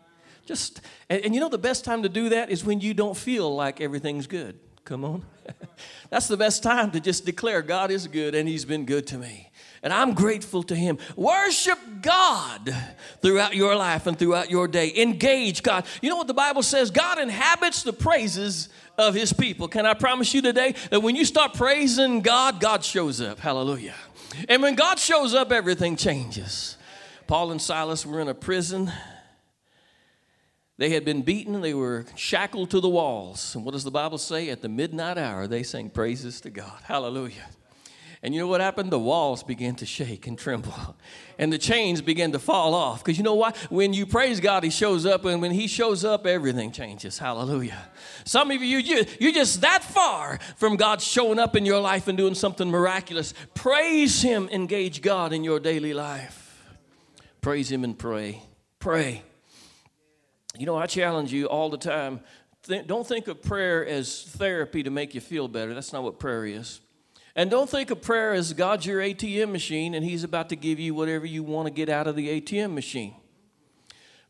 Just, 0.45 0.81
and, 1.09 1.25
and 1.25 1.35
you 1.35 1.41
know, 1.41 1.49
the 1.49 1.57
best 1.57 1.83
time 1.83 2.03
to 2.03 2.09
do 2.09 2.29
that 2.29 2.49
is 2.49 2.63
when 2.63 2.79
you 2.79 2.93
don't 2.93 3.17
feel 3.17 3.53
like 3.53 3.81
everything's 3.81 4.27
good. 4.27 4.59
Come 4.85 5.03
on. 5.03 5.25
That's 6.09 6.27
the 6.27 6.37
best 6.37 6.63
time 6.63 6.91
to 6.91 6.99
just 6.99 7.25
declare 7.25 7.61
God 7.61 7.91
is 7.91 8.07
good 8.07 8.33
and 8.33 8.47
He's 8.47 8.65
been 8.65 8.85
good 8.85 9.05
to 9.07 9.17
me. 9.17 9.48
And 9.81 9.93
I'm 9.93 10.13
grateful 10.13 10.63
to 10.63 10.75
Him. 10.75 10.97
Worship 11.15 11.79
God 12.01 12.75
throughout 13.21 13.55
your 13.55 13.75
life 13.75 14.07
and 14.07 14.17
throughout 14.17 14.49
your 14.49 14.67
day. 14.67 14.91
Engage 14.95 15.63
God. 15.63 15.85
You 16.01 16.09
know 16.09 16.17
what 16.17 16.27
the 16.27 16.33
Bible 16.33 16.63
says? 16.63 16.91
God 16.91 17.19
inhabits 17.19 17.83
the 17.83 17.93
praises 17.93 18.69
of 18.97 19.15
his 19.15 19.31
people. 19.33 19.67
Can 19.67 19.85
I 19.85 19.93
promise 19.93 20.33
you 20.33 20.41
today 20.41 20.75
that 20.91 20.99
when 20.99 21.15
you 21.15 21.25
start 21.25 21.53
praising 21.53 22.21
God, 22.21 22.59
God 22.59 22.83
shows 22.83 23.21
up? 23.21 23.39
Hallelujah. 23.39 23.95
And 24.47 24.61
when 24.61 24.75
God 24.75 24.99
shows 24.99 25.33
up, 25.33 25.51
everything 25.51 25.95
changes. 25.95 26.77
Paul 27.25 27.51
and 27.51 27.61
Silas 27.61 28.05
were 28.05 28.19
in 28.19 28.27
a 28.27 28.33
prison. 28.33 28.91
They 30.77 30.91
had 30.91 31.03
been 31.03 31.23
beaten, 31.23 31.59
they 31.59 31.73
were 31.73 32.05
shackled 32.15 32.71
to 32.71 32.79
the 32.79 32.89
walls. 32.89 33.53
And 33.53 33.65
what 33.65 33.71
does 33.71 33.83
the 33.83 33.91
Bible 33.91 34.17
say? 34.17 34.49
At 34.49 34.61
the 34.61 34.69
midnight 34.69 35.17
hour, 35.17 35.45
they 35.45 35.63
sang 35.63 35.89
praises 35.89 36.39
to 36.41 36.49
God. 36.49 36.79
Hallelujah. 36.83 37.47
And 38.21 38.33
you 38.33 38.41
know 38.41 38.47
what 38.47 38.59
happened? 38.59 38.91
The 38.91 38.99
walls 38.99 39.43
began 39.43 39.75
to 39.75 39.85
shake 39.85 40.27
and 40.27 40.37
tremble. 40.37 40.73
And 41.39 41.53
the 41.53 41.57
chains 41.57 42.01
began 42.01 42.33
to 42.33 42.39
fall 42.39 42.75
off. 42.75 43.01
Because 43.01 43.17
you 43.17 43.23
know 43.23 43.35
why? 43.35 43.53
When 43.69 43.93
you 43.93 44.05
praise 44.05 44.41
God, 44.41 44.61
He 44.61 44.69
shows 44.69 45.05
up. 45.05 45.23
And 45.23 45.41
when 45.41 45.51
He 45.51 45.67
shows 45.67 46.03
up, 46.03 46.27
everything 46.27 46.73
changes. 46.73 47.17
Hallelujah. 47.17 47.77
Some 48.25 48.51
of 48.51 48.61
you, 48.61 48.77
you 48.77 49.05
you're 49.21 49.31
just 49.31 49.61
that 49.61 49.81
far 49.81 50.37
from 50.57 50.75
God 50.75 50.99
showing 50.99 51.39
up 51.39 51.55
in 51.55 51.65
your 51.65 51.79
life 51.79 52.09
and 52.09 52.17
doing 52.17 52.35
something 52.35 52.69
miraculous. 52.69 53.33
Praise 53.53 54.21
Him. 54.21 54.49
Engage 54.51 55.01
God 55.01 55.31
in 55.31 55.45
your 55.45 55.61
daily 55.61 55.93
life. 55.93 56.61
Praise 57.39 57.71
Him 57.71 57.85
and 57.85 57.97
pray. 57.97 58.43
Pray. 58.79 59.23
You 60.57 60.65
know, 60.65 60.75
I 60.75 60.87
challenge 60.87 61.31
you 61.31 61.45
all 61.45 61.69
the 61.69 61.77
time. 61.77 62.19
don't 62.67 63.07
think 63.07 63.29
of 63.29 63.41
prayer 63.41 63.85
as 63.85 64.23
therapy 64.23 64.83
to 64.83 64.89
make 64.89 65.15
you 65.15 65.21
feel 65.21 65.47
better. 65.47 65.73
That's 65.73 65.93
not 65.93 66.03
what 66.03 66.19
prayer 66.19 66.45
is. 66.45 66.81
And 67.35 67.49
don't 67.49 67.69
think 67.69 67.91
of 67.91 68.01
prayer 68.01 68.33
as 68.33 68.53
God's 68.53 68.85
your 68.85 69.01
ATM 69.01 69.51
machine 69.51 69.93
and 69.93 70.03
He's 70.03 70.23
about 70.23 70.49
to 70.49 70.55
give 70.55 70.79
you 70.79 70.93
whatever 70.93 71.25
you 71.25 71.43
want 71.43 71.67
to 71.67 71.73
get 71.73 71.89
out 71.89 72.07
of 72.07 72.15
the 72.15 72.41
ATM 72.41 72.73
machine. 72.73 73.15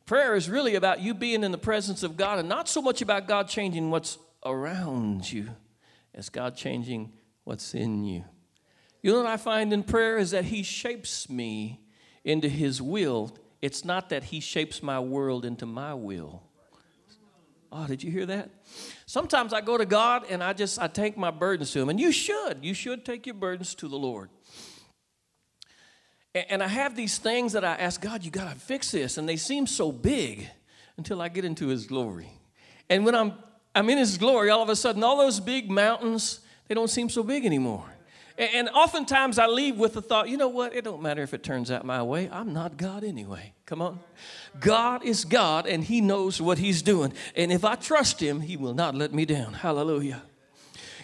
Prayer 0.05 0.35
is 0.35 0.49
really 0.49 0.75
about 0.75 1.01
you 1.01 1.13
being 1.13 1.43
in 1.43 1.51
the 1.51 1.57
presence 1.57 2.03
of 2.03 2.17
God 2.17 2.39
and 2.39 2.49
not 2.49 2.67
so 2.67 2.81
much 2.81 3.01
about 3.01 3.27
God 3.27 3.47
changing 3.47 3.91
what's 3.91 4.17
around 4.45 5.31
you 5.31 5.49
as 6.15 6.29
God 6.29 6.55
changing 6.55 7.13
what's 7.43 7.73
in 7.73 8.03
you. 8.03 8.23
You 9.01 9.11
know 9.13 9.19
what 9.19 9.27
I 9.27 9.37
find 9.37 9.71
in 9.71 9.83
prayer 9.83 10.17
is 10.17 10.31
that 10.31 10.45
He 10.45 10.63
shapes 10.63 11.29
me 11.29 11.79
into 12.23 12.49
His 12.49 12.81
will. 12.81 13.37
It's 13.61 13.85
not 13.85 14.09
that 14.09 14.25
He 14.25 14.39
shapes 14.39 14.83
my 14.83 14.99
world 14.99 15.45
into 15.45 15.65
my 15.65 15.93
will. 15.93 16.43
Oh, 17.71 17.85
did 17.85 18.03
you 18.03 18.11
hear 18.11 18.25
that? 18.25 18.49
Sometimes 19.05 19.53
I 19.53 19.61
go 19.61 19.77
to 19.77 19.85
God 19.85 20.25
and 20.29 20.43
I 20.43 20.53
just 20.53 20.79
I 20.79 20.87
take 20.87 21.17
my 21.17 21.31
burdens 21.31 21.71
to 21.71 21.79
him. 21.79 21.89
And 21.89 21.99
you 21.99 22.11
should. 22.11 22.59
You 22.63 22.73
should 22.73 23.05
take 23.05 23.25
your 23.25 23.35
burdens 23.35 23.75
to 23.75 23.87
the 23.87 23.97
Lord. 23.97 24.29
And 26.33 26.61
I 26.63 26.67
have 26.67 26.95
these 26.95 27.17
things 27.17 27.53
that 27.53 27.63
I 27.63 27.73
ask 27.75 28.01
God, 28.01 28.23
you 28.23 28.31
got 28.31 28.53
to 28.53 28.59
fix 28.59 28.91
this. 28.91 29.17
And 29.17 29.27
they 29.27 29.35
seem 29.35 29.67
so 29.67 29.91
big 29.91 30.47
until 30.97 31.21
I 31.21 31.29
get 31.29 31.45
into 31.45 31.67
his 31.67 31.85
glory. 31.85 32.29
And 32.89 33.05
when 33.05 33.15
I'm 33.15 33.33
I'm 33.75 33.89
in 33.89 33.97
his 33.97 34.17
glory, 34.17 34.49
all 34.49 34.63
of 34.63 34.69
a 34.69 34.75
sudden 34.75 35.03
all 35.03 35.17
those 35.17 35.39
big 35.39 35.69
mountains, 35.69 36.39
they 36.67 36.75
don't 36.75 36.89
seem 36.89 37.09
so 37.09 37.23
big 37.23 37.45
anymore. 37.45 37.85
And 38.39 38.69
oftentimes 38.69 39.37
I 39.37 39.47
leave 39.47 39.77
with 39.77 39.95
the 39.95 40.01
thought, 40.01 40.29
you 40.29 40.37
know 40.37 40.47
what? 40.47 40.73
It 40.73 40.85
don't 40.85 41.01
matter 41.01 41.21
if 41.21 41.33
it 41.33 41.43
turns 41.43 41.69
out 41.69 41.83
my 41.83 42.01
way. 42.01 42.29
I'm 42.31 42.53
not 42.53 42.77
God 42.77 43.03
anyway. 43.03 43.51
Come 43.65 43.81
on. 43.81 43.99
God 44.61 45.03
is 45.03 45.25
God 45.25 45.67
and 45.67 45.83
He 45.83 45.99
knows 45.99 46.39
what 46.41 46.57
He's 46.57 46.81
doing. 46.81 47.11
And 47.35 47.51
if 47.51 47.65
I 47.65 47.75
trust 47.75 48.21
Him, 48.21 48.39
He 48.39 48.55
will 48.55 48.73
not 48.73 48.95
let 48.95 49.13
me 49.13 49.25
down. 49.25 49.55
Hallelujah. 49.55 50.21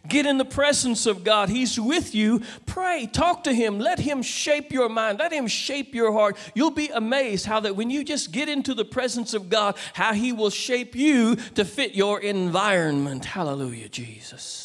Get 0.08 0.26
in 0.26 0.38
the 0.38 0.46
presence 0.46 1.06
of 1.06 1.26
God. 1.26 1.50
He's 1.50 1.78
with 1.78 2.16
you. 2.16 2.42
Pray, 2.66 3.10
talk 3.12 3.44
to 3.44 3.54
Him. 3.54 3.80
Let 3.80 4.00
Him 4.00 4.22
shape 4.22 4.72
your 4.72 4.88
mind. 4.88 5.20
Let 5.20 5.34
Him 5.34 5.48
shape 5.48 5.94
your 5.94 6.14
heart. 6.14 6.38
You'll 6.54 6.72
be 6.72 6.88
amazed 6.88 7.46
how 7.46 7.60
that 7.62 7.76
when 7.76 7.90
you 7.90 8.06
just 8.06 8.32
get 8.32 8.48
into 8.48 8.74
the 8.74 8.86
presence 8.86 9.34
of 9.34 9.50
God, 9.50 9.76
how 9.94 10.14
He 10.14 10.32
will 10.32 10.52
shape 10.52 10.96
you 10.96 11.36
to 11.56 11.66
fit 11.66 11.96
your 11.96 12.22
environment. 12.22 13.26
Hallelujah, 13.26 13.90
Jesus. 13.90 14.65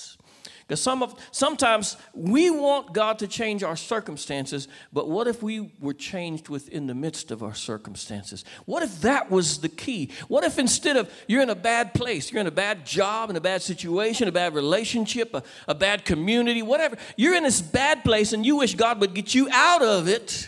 Because 0.70 0.80
some 0.80 1.02
of 1.02 1.16
sometimes 1.33 1.96
we 2.14 2.48
want 2.48 2.92
God 2.92 3.18
to 3.18 3.26
change 3.26 3.64
our 3.64 3.74
circumstances, 3.74 4.68
but 4.92 5.09
what 5.09 5.26
if 5.26 5.42
we 5.42 5.72
were 5.80 5.92
changed 5.92 6.48
within 6.48 6.87
the 6.87 6.94
midst 6.94 7.33
of 7.33 7.42
our 7.42 7.54
circumstances? 7.54 8.44
What 8.66 8.85
if 8.85 9.00
that 9.00 9.33
was 9.33 9.59
the 9.59 9.68
key? 9.68 10.12
What 10.28 10.44
if 10.44 10.61
instead 10.61 10.96
of 10.96 11.12
you're 11.26 11.42
in 11.42 11.50
a 11.50 11.56
bad 11.56 11.92
place, 11.92 12.30
you're 12.30 12.40
in 12.40 12.46
a 12.46 12.52
bad 12.52 12.87
job, 12.87 13.30
in 13.30 13.35
a 13.35 13.40
bad 13.40 13.62
situation, 13.62 14.28
a 14.28 14.33
bad 14.33 14.54
relationship, 14.54 15.35
a, 15.35 15.42
a 15.66 15.74
bad 15.74 16.04
community, 16.04 16.62
whatever, 16.62 16.96
you're 17.16 17.35
in 17.35 17.42
this 17.42 17.61
bad 17.61 18.04
place 18.04 18.33
and 18.33 18.46
you 18.46 18.54
wish 18.54 18.76
God 18.76 19.00
would 19.00 19.12
get 19.12 19.35
you 19.35 19.48
out 19.50 19.83
of 19.83 20.06
it 20.06 20.46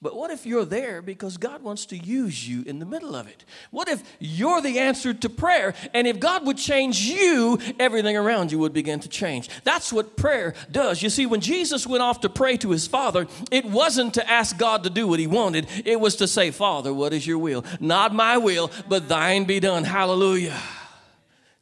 but 0.00 0.14
what 0.14 0.30
if 0.30 0.46
you're 0.46 0.64
there 0.64 1.02
because 1.02 1.36
God 1.36 1.60
wants 1.60 1.86
to 1.86 1.96
use 1.96 2.48
you 2.48 2.62
in 2.62 2.78
the 2.78 2.86
middle 2.86 3.16
of 3.16 3.26
it? 3.26 3.44
What 3.72 3.88
if 3.88 4.00
you're 4.20 4.60
the 4.60 4.78
answer 4.78 5.12
to 5.12 5.28
prayer? 5.28 5.74
And 5.92 6.06
if 6.06 6.20
God 6.20 6.46
would 6.46 6.56
change 6.56 7.00
you, 7.00 7.58
everything 7.80 8.16
around 8.16 8.52
you 8.52 8.60
would 8.60 8.72
begin 8.72 9.00
to 9.00 9.08
change. 9.08 9.48
That's 9.64 9.92
what 9.92 10.16
prayer 10.16 10.54
does. 10.70 11.02
You 11.02 11.10
see, 11.10 11.26
when 11.26 11.40
Jesus 11.40 11.84
went 11.84 12.04
off 12.04 12.20
to 12.20 12.28
pray 12.28 12.56
to 12.58 12.70
his 12.70 12.86
Father, 12.86 13.26
it 13.50 13.64
wasn't 13.64 14.14
to 14.14 14.30
ask 14.30 14.56
God 14.56 14.84
to 14.84 14.90
do 14.90 15.08
what 15.08 15.18
he 15.18 15.26
wanted, 15.26 15.66
it 15.84 15.98
was 15.98 16.14
to 16.16 16.28
say, 16.28 16.52
Father, 16.52 16.94
what 16.94 17.12
is 17.12 17.26
your 17.26 17.38
will? 17.38 17.64
Not 17.80 18.14
my 18.14 18.38
will, 18.38 18.70
but 18.88 19.08
thine 19.08 19.46
be 19.46 19.58
done. 19.58 19.82
Hallelujah. 19.82 20.56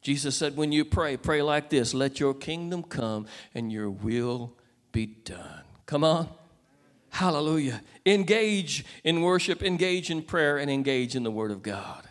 Jesus 0.03 0.35
said, 0.35 0.55
when 0.55 0.71
you 0.71 0.85
pray, 0.85 1.17
pray 1.17 1.41
like 1.41 1.71
this 1.71 1.95
let 1.95 2.19
your 2.19 2.35
kingdom 2.35 2.83
come 2.83 3.25
and 3.55 3.71
your 3.71 3.89
will 3.89 4.53
be 4.91 5.07
done. 5.07 5.63
Come 5.87 6.03
on. 6.03 6.29
Hallelujah. 7.17 7.81
Engage 8.05 8.85
in 9.03 9.23
worship, 9.23 9.63
engage 9.63 10.11
in 10.11 10.21
prayer, 10.21 10.59
and 10.59 10.69
engage 10.69 11.15
in 11.15 11.23
the 11.23 11.31
Word 11.31 11.49
of 11.49 11.63
God. 11.63 12.07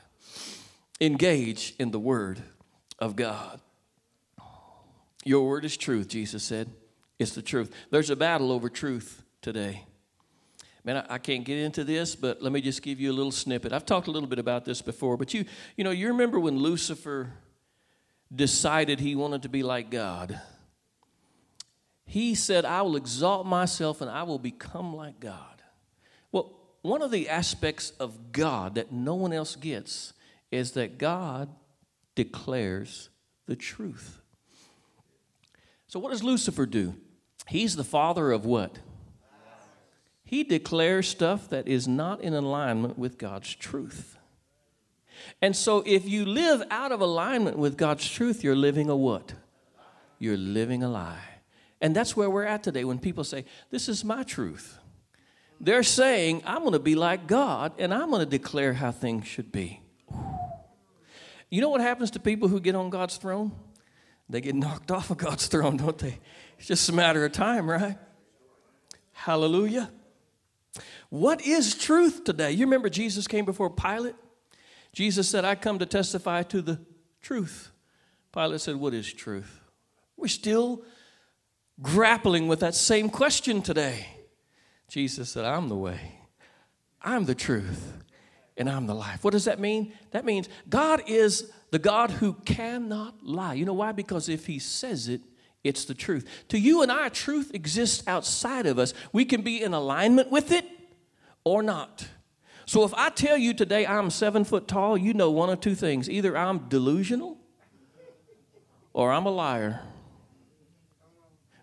Engage 1.00 1.76
in 1.78 1.92
the 1.92 1.98
Word 2.00 2.42
of 2.98 3.14
God. 3.14 3.60
Your 5.24 5.48
word 5.48 5.64
is 5.64 5.76
truth, 5.76 6.08
Jesus 6.08 6.42
said. 6.42 6.72
It's 7.20 7.36
the 7.36 7.42
truth. 7.42 7.72
There's 7.92 8.10
a 8.10 8.16
battle 8.16 8.50
over 8.50 8.68
truth 8.68 9.22
today. 9.42 9.84
Man, 10.82 11.06
I, 11.08 11.18
can't 11.18 11.44
get 11.44 11.58
into 11.58 11.84
this, 11.84 12.16
but 12.16 12.42
let 12.42 12.50
me 12.50 12.60
just 12.60 12.82
give 12.82 12.98
you 12.98 13.12
a 13.12 13.14
little 13.14 13.30
snippet. 13.30 13.72
I've 13.72 13.86
talked 13.86 14.08
a 14.08 14.10
little 14.10 14.28
bit 14.28 14.40
about 14.40 14.64
this 14.64 14.82
before, 14.82 15.16
but 15.16 15.32
you, 15.32 15.44
you 15.76 15.84
know, 15.84 15.92
you 15.92 16.08
remember 16.08 16.40
when 16.40 16.58
Lucifer 16.58 17.32
decided 18.34 18.98
he 18.98 19.14
wanted 19.14 19.42
to 19.42 19.48
be 19.48 19.62
like 19.62 19.88
God? 19.88 20.40
He 22.06 22.34
said, 22.34 22.64
I 22.64 22.82
will 22.82 22.96
exalt 22.96 23.46
myself 23.46 24.00
and 24.00 24.10
I 24.10 24.22
will 24.22 24.38
become 24.38 24.94
like 24.94 25.20
God. 25.20 25.62
Well, 26.30 26.52
one 26.82 27.02
of 27.02 27.10
the 27.10 27.28
aspects 27.28 27.90
of 27.98 28.32
God 28.32 28.76
that 28.76 28.92
no 28.92 29.16
one 29.16 29.32
else 29.32 29.56
gets 29.56 30.12
is 30.52 30.72
that 30.72 30.98
God 30.98 31.48
declares 32.14 33.10
the 33.46 33.56
truth. 33.56 34.20
So, 35.88 35.98
what 35.98 36.10
does 36.10 36.22
Lucifer 36.22 36.64
do? 36.64 36.94
He's 37.48 37.76
the 37.76 37.84
father 37.84 38.30
of 38.30 38.44
what? 38.44 38.78
He 40.24 40.42
declares 40.42 41.08
stuff 41.08 41.48
that 41.50 41.68
is 41.68 41.86
not 41.86 42.20
in 42.20 42.34
alignment 42.34 42.98
with 42.98 43.16
God's 43.18 43.54
truth. 43.54 44.18
And 45.40 45.54
so, 45.54 45.82
if 45.86 46.08
you 46.08 46.24
live 46.24 46.62
out 46.70 46.92
of 46.92 47.00
alignment 47.00 47.58
with 47.58 47.76
God's 47.76 48.08
truth, 48.08 48.42
you're 48.42 48.56
living 48.56 48.90
a 48.90 48.96
what? 48.96 49.34
You're 50.18 50.36
living 50.36 50.82
a 50.82 50.88
lie. 50.88 51.35
And 51.80 51.94
that's 51.94 52.16
where 52.16 52.30
we're 52.30 52.44
at 52.44 52.62
today 52.62 52.84
when 52.84 52.98
people 52.98 53.24
say, 53.24 53.44
This 53.70 53.88
is 53.88 54.04
my 54.04 54.22
truth. 54.22 54.78
They're 55.60 55.82
saying, 55.82 56.42
I'm 56.44 56.60
going 56.60 56.72
to 56.72 56.78
be 56.78 56.94
like 56.94 57.26
God 57.26 57.72
and 57.78 57.92
I'm 57.92 58.10
going 58.10 58.20
to 58.20 58.26
declare 58.26 58.74
how 58.74 58.92
things 58.92 59.26
should 59.26 59.50
be. 59.52 59.80
You 61.48 61.60
know 61.60 61.70
what 61.70 61.80
happens 61.80 62.10
to 62.12 62.20
people 62.20 62.48
who 62.48 62.60
get 62.60 62.74
on 62.74 62.90
God's 62.90 63.16
throne? 63.16 63.52
They 64.28 64.40
get 64.40 64.54
knocked 64.54 64.90
off 64.90 65.10
of 65.10 65.18
God's 65.18 65.46
throne, 65.46 65.76
don't 65.76 65.98
they? 65.98 66.18
It's 66.58 66.68
just 66.68 66.88
a 66.88 66.92
matter 66.92 67.24
of 67.24 67.32
time, 67.32 67.70
right? 67.70 67.96
Hallelujah. 69.12 69.90
What 71.08 71.46
is 71.46 71.74
truth 71.74 72.24
today? 72.24 72.52
You 72.52 72.66
remember 72.66 72.88
Jesus 72.90 73.26
came 73.26 73.44
before 73.44 73.70
Pilate? 73.70 74.14
Jesus 74.92 75.28
said, 75.28 75.44
I 75.44 75.54
come 75.54 75.78
to 75.78 75.86
testify 75.86 76.42
to 76.44 76.60
the 76.60 76.80
truth. 77.22 77.70
Pilate 78.32 78.60
said, 78.60 78.76
What 78.76 78.92
is 78.92 79.10
truth? 79.10 79.60
We're 80.16 80.28
still 80.28 80.82
grappling 81.80 82.48
with 82.48 82.60
that 82.60 82.74
same 82.74 83.08
question 83.08 83.62
today. 83.62 84.06
Jesus 84.88 85.30
said, 85.30 85.44
I'm 85.44 85.68
the 85.68 85.76
way, 85.76 86.20
I'm 87.02 87.24
the 87.24 87.34
truth, 87.34 87.92
and 88.56 88.68
I'm 88.70 88.86
the 88.86 88.94
life. 88.94 89.24
What 89.24 89.32
does 89.32 89.44
that 89.44 89.60
mean? 89.60 89.92
That 90.12 90.24
means 90.24 90.48
God 90.68 91.02
is 91.06 91.50
the 91.70 91.78
God 91.78 92.10
who 92.10 92.34
cannot 92.44 93.22
lie. 93.22 93.54
You 93.54 93.64
know 93.64 93.74
why? 93.74 93.92
Because 93.92 94.28
if 94.28 94.46
He 94.46 94.58
says 94.58 95.08
it, 95.08 95.20
it's 95.64 95.84
the 95.84 95.94
truth. 95.94 96.26
To 96.48 96.58
you 96.58 96.82
and 96.82 96.92
I, 96.92 97.08
truth 97.08 97.50
exists 97.52 98.06
outside 98.06 98.66
of 98.66 98.78
us. 98.78 98.94
We 99.12 99.24
can 99.24 99.42
be 99.42 99.62
in 99.62 99.74
alignment 99.74 100.30
with 100.30 100.52
it 100.52 100.64
or 101.42 101.62
not. 101.62 102.06
So 102.66 102.84
if 102.84 102.94
I 102.94 103.10
tell 103.10 103.36
you 103.36 103.54
today 103.54 103.86
I'm 103.86 104.10
seven 104.10 104.44
foot 104.44 104.66
tall, 104.66 104.96
you 104.96 105.14
know 105.14 105.30
one 105.30 105.50
of 105.50 105.60
two 105.60 105.74
things 105.74 106.10
either 106.10 106.36
I'm 106.36 106.68
delusional 106.68 107.38
or 108.92 109.12
I'm 109.12 109.26
a 109.26 109.30
liar. 109.30 109.82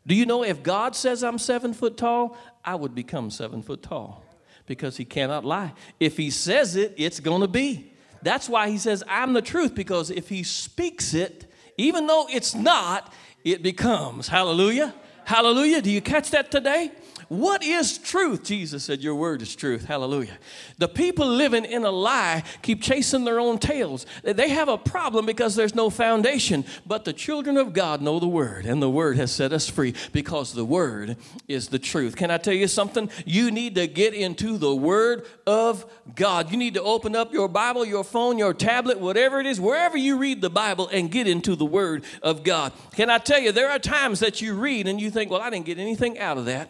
Do 0.05 0.15
you 0.15 0.25
know 0.25 0.43
if 0.43 0.63
God 0.63 0.95
says 0.95 1.23
I'm 1.23 1.37
seven 1.37 1.73
foot 1.73 1.97
tall, 1.97 2.37
I 2.63 2.75
would 2.75 2.93
become 2.93 3.29
seven 3.29 3.61
foot 3.61 3.83
tall 3.83 4.23
because 4.65 4.97
He 4.97 5.05
cannot 5.05 5.45
lie. 5.45 5.73
If 5.99 6.17
He 6.17 6.29
says 6.29 6.75
it, 6.75 6.93
it's 6.97 7.19
going 7.19 7.41
to 7.41 7.47
be. 7.47 7.93
That's 8.21 8.49
why 8.49 8.69
He 8.69 8.77
says 8.77 9.03
I'm 9.07 9.33
the 9.33 9.41
truth 9.41 9.75
because 9.75 10.09
if 10.09 10.29
He 10.29 10.43
speaks 10.43 11.13
it, 11.13 11.51
even 11.77 12.07
though 12.07 12.27
it's 12.29 12.53
not, 12.53 13.13
it 13.43 13.63
becomes. 13.63 14.27
Hallelujah. 14.27 14.93
Hallelujah. 15.25 15.81
Do 15.81 15.89
you 15.89 16.01
catch 16.01 16.31
that 16.31 16.51
today? 16.51 16.91
What 17.33 17.63
is 17.63 17.97
truth? 17.97 18.43
Jesus 18.43 18.83
said, 18.83 19.01
Your 19.01 19.15
word 19.15 19.41
is 19.41 19.55
truth. 19.55 19.85
Hallelujah. 19.85 20.37
The 20.77 20.87
people 20.87 21.25
living 21.25 21.65
in 21.65 21.83
a 21.83 21.89
lie 21.89 22.43
keep 22.61 22.79
chasing 22.79 23.25
their 23.25 23.39
own 23.39 23.57
tails. 23.57 24.05
They 24.21 24.49
have 24.49 24.69
a 24.69 24.77
problem 24.77 25.25
because 25.25 25.55
there's 25.55 25.73
no 25.73 25.89
foundation. 25.89 26.63
But 26.85 27.05
the 27.05 27.13
children 27.13 27.57
of 27.57 27.73
God 27.73 28.03
know 28.03 28.19
the 28.19 28.27
word, 28.27 28.67
and 28.67 28.83
the 28.83 28.89
word 28.89 29.17
has 29.17 29.31
set 29.31 29.51
us 29.51 29.67
free 29.67 29.95
because 30.11 30.53
the 30.53 30.63
word 30.63 31.17
is 31.47 31.69
the 31.69 31.79
truth. 31.79 32.15
Can 32.15 32.29
I 32.29 32.37
tell 32.37 32.53
you 32.53 32.67
something? 32.67 33.09
You 33.25 33.49
need 33.49 33.73
to 33.75 33.87
get 33.87 34.13
into 34.13 34.59
the 34.59 34.75
word 34.75 35.25
of 35.47 35.91
God. 36.13 36.51
You 36.51 36.57
need 36.57 36.75
to 36.75 36.83
open 36.83 37.15
up 37.15 37.33
your 37.33 37.47
Bible, 37.47 37.83
your 37.83 38.03
phone, 38.03 38.37
your 38.37 38.53
tablet, 38.53 38.99
whatever 38.99 39.39
it 39.39 39.47
is, 39.47 39.59
wherever 39.59 39.97
you 39.97 40.17
read 40.17 40.41
the 40.41 40.51
Bible, 40.51 40.87
and 40.89 41.09
get 41.09 41.27
into 41.27 41.55
the 41.55 41.65
word 41.65 42.03
of 42.21 42.43
God. 42.43 42.73
Can 42.91 43.09
I 43.09 43.17
tell 43.17 43.39
you, 43.39 43.51
there 43.51 43.71
are 43.71 43.79
times 43.79 44.19
that 44.19 44.39
you 44.39 44.53
read 44.53 44.87
and 44.87 45.01
you 45.01 45.09
think, 45.09 45.31
Well, 45.31 45.41
I 45.41 45.49
didn't 45.49 45.65
get 45.65 45.79
anything 45.79 46.19
out 46.19 46.37
of 46.37 46.45
that. 46.45 46.69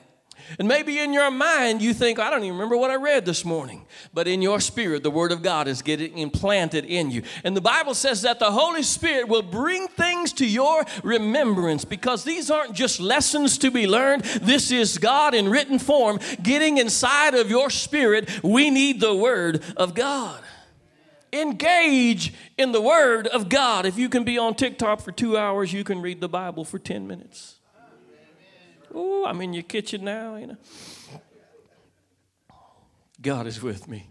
And 0.60 0.68
maybe 0.68 1.00
in 1.00 1.14
your 1.14 1.32
mind 1.32 1.82
you 1.82 1.94
think, 1.94 2.20
I 2.20 2.30
don't 2.30 2.44
even 2.44 2.54
remember 2.54 2.78
what 2.78 2.92
I 2.92 2.96
read 2.96 3.26
this 3.26 3.44
morning. 3.44 3.86
But 4.14 4.28
in 4.28 4.42
your 4.42 4.60
spirit, 4.60 5.04
the 5.04 5.12
Word 5.12 5.32
of 5.32 5.42
God 5.42 5.68
is 5.68 5.82
getting 5.82 6.18
implanted 6.18 6.86
in 6.86 7.12
you. 7.12 7.24
And 7.44 7.56
the 7.56 7.62
Bible 7.62 7.94
says 7.94 8.22
that 8.24 8.40
the 8.40 8.52
Holy 8.52 8.84
Spirit 8.84 9.28
will 9.28 9.42
bring 9.42 9.88
things 9.88 10.34
to 10.34 10.46
your 10.46 10.86
remembrance 11.04 11.86
because 11.86 12.24
these 12.24 12.52
aren't 12.52 12.74
just 12.74 13.00
lessons 13.00 13.58
to 13.60 13.72
be 13.72 13.88
learned. 13.88 14.24
This 14.24 14.72
is 14.72 14.98
God 14.98 15.34
in 15.34 15.50
written 15.50 15.80
form 15.80 16.20
getting 16.42 16.78
inside 16.78 17.34
of 17.36 17.50
your 17.50 17.70
spirit. 17.70 18.30
We 18.44 18.70
need 18.70 19.00
the 19.00 19.16
Word 19.16 19.64
of 19.78 19.94
God. 19.94 20.42
Engage 21.34 22.34
in 22.58 22.72
the 22.72 22.82
Word 22.82 23.28
of 23.28 23.50
God. 23.50 23.86
If 23.86 23.98
you 23.98 24.08
can 24.08 24.24
be 24.24 24.38
on 24.38 24.54
TikTok 24.54 25.02
for 25.02 25.12
two 25.12 25.36
hours, 25.36 25.74
you 25.74 25.84
can 25.84 26.02
read 26.02 26.22
the 26.22 26.30
Bible 26.30 26.64
for 26.64 26.78
10 26.78 27.08
minutes. 27.08 27.53
Oh, 28.94 29.26
I'm 29.26 29.42
in 29.42 29.54
your 29.54 29.64
kitchen 29.64 30.04
now, 30.04 30.36
you 30.36 30.48
know. 30.48 30.58
God 33.22 33.48
is 33.48 33.62
with 33.62 33.88
me. 33.88 34.10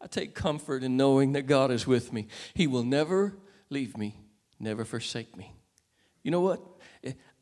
I 0.00 0.06
take 0.06 0.34
comfort 0.34 0.82
in 0.82 0.96
knowing 0.96 1.32
that 1.32 1.42
God 1.42 1.70
is 1.70 1.86
with 1.86 2.12
me. 2.12 2.26
He 2.52 2.66
will 2.66 2.82
never 2.82 3.34
leave 3.70 3.96
me, 3.96 4.18
never 4.60 4.84
forsake 4.84 5.36
me. 5.36 5.54
You 6.22 6.30
know 6.30 6.40
what? 6.40 6.60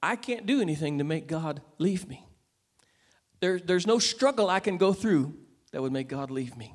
I 0.03 0.17
can't 0.17 0.47
do 0.47 0.61
anything 0.61 0.99
to 0.99 1.05
make 1.05 1.27
God 1.27 1.63
leave 1.79 2.09
me. 2.09 2.27
There, 3.41 3.59
there's 3.59 3.87
no 3.87 3.99
struggle 3.99 4.49
I 4.49 4.61
can 4.61 4.77
go 4.77 4.93
through 4.93 5.35
that 5.73 5.83
would 5.83 5.93
make 5.93 6.09
God 6.09 6.31
leave 6.31 6.57
me. 6.57 6.75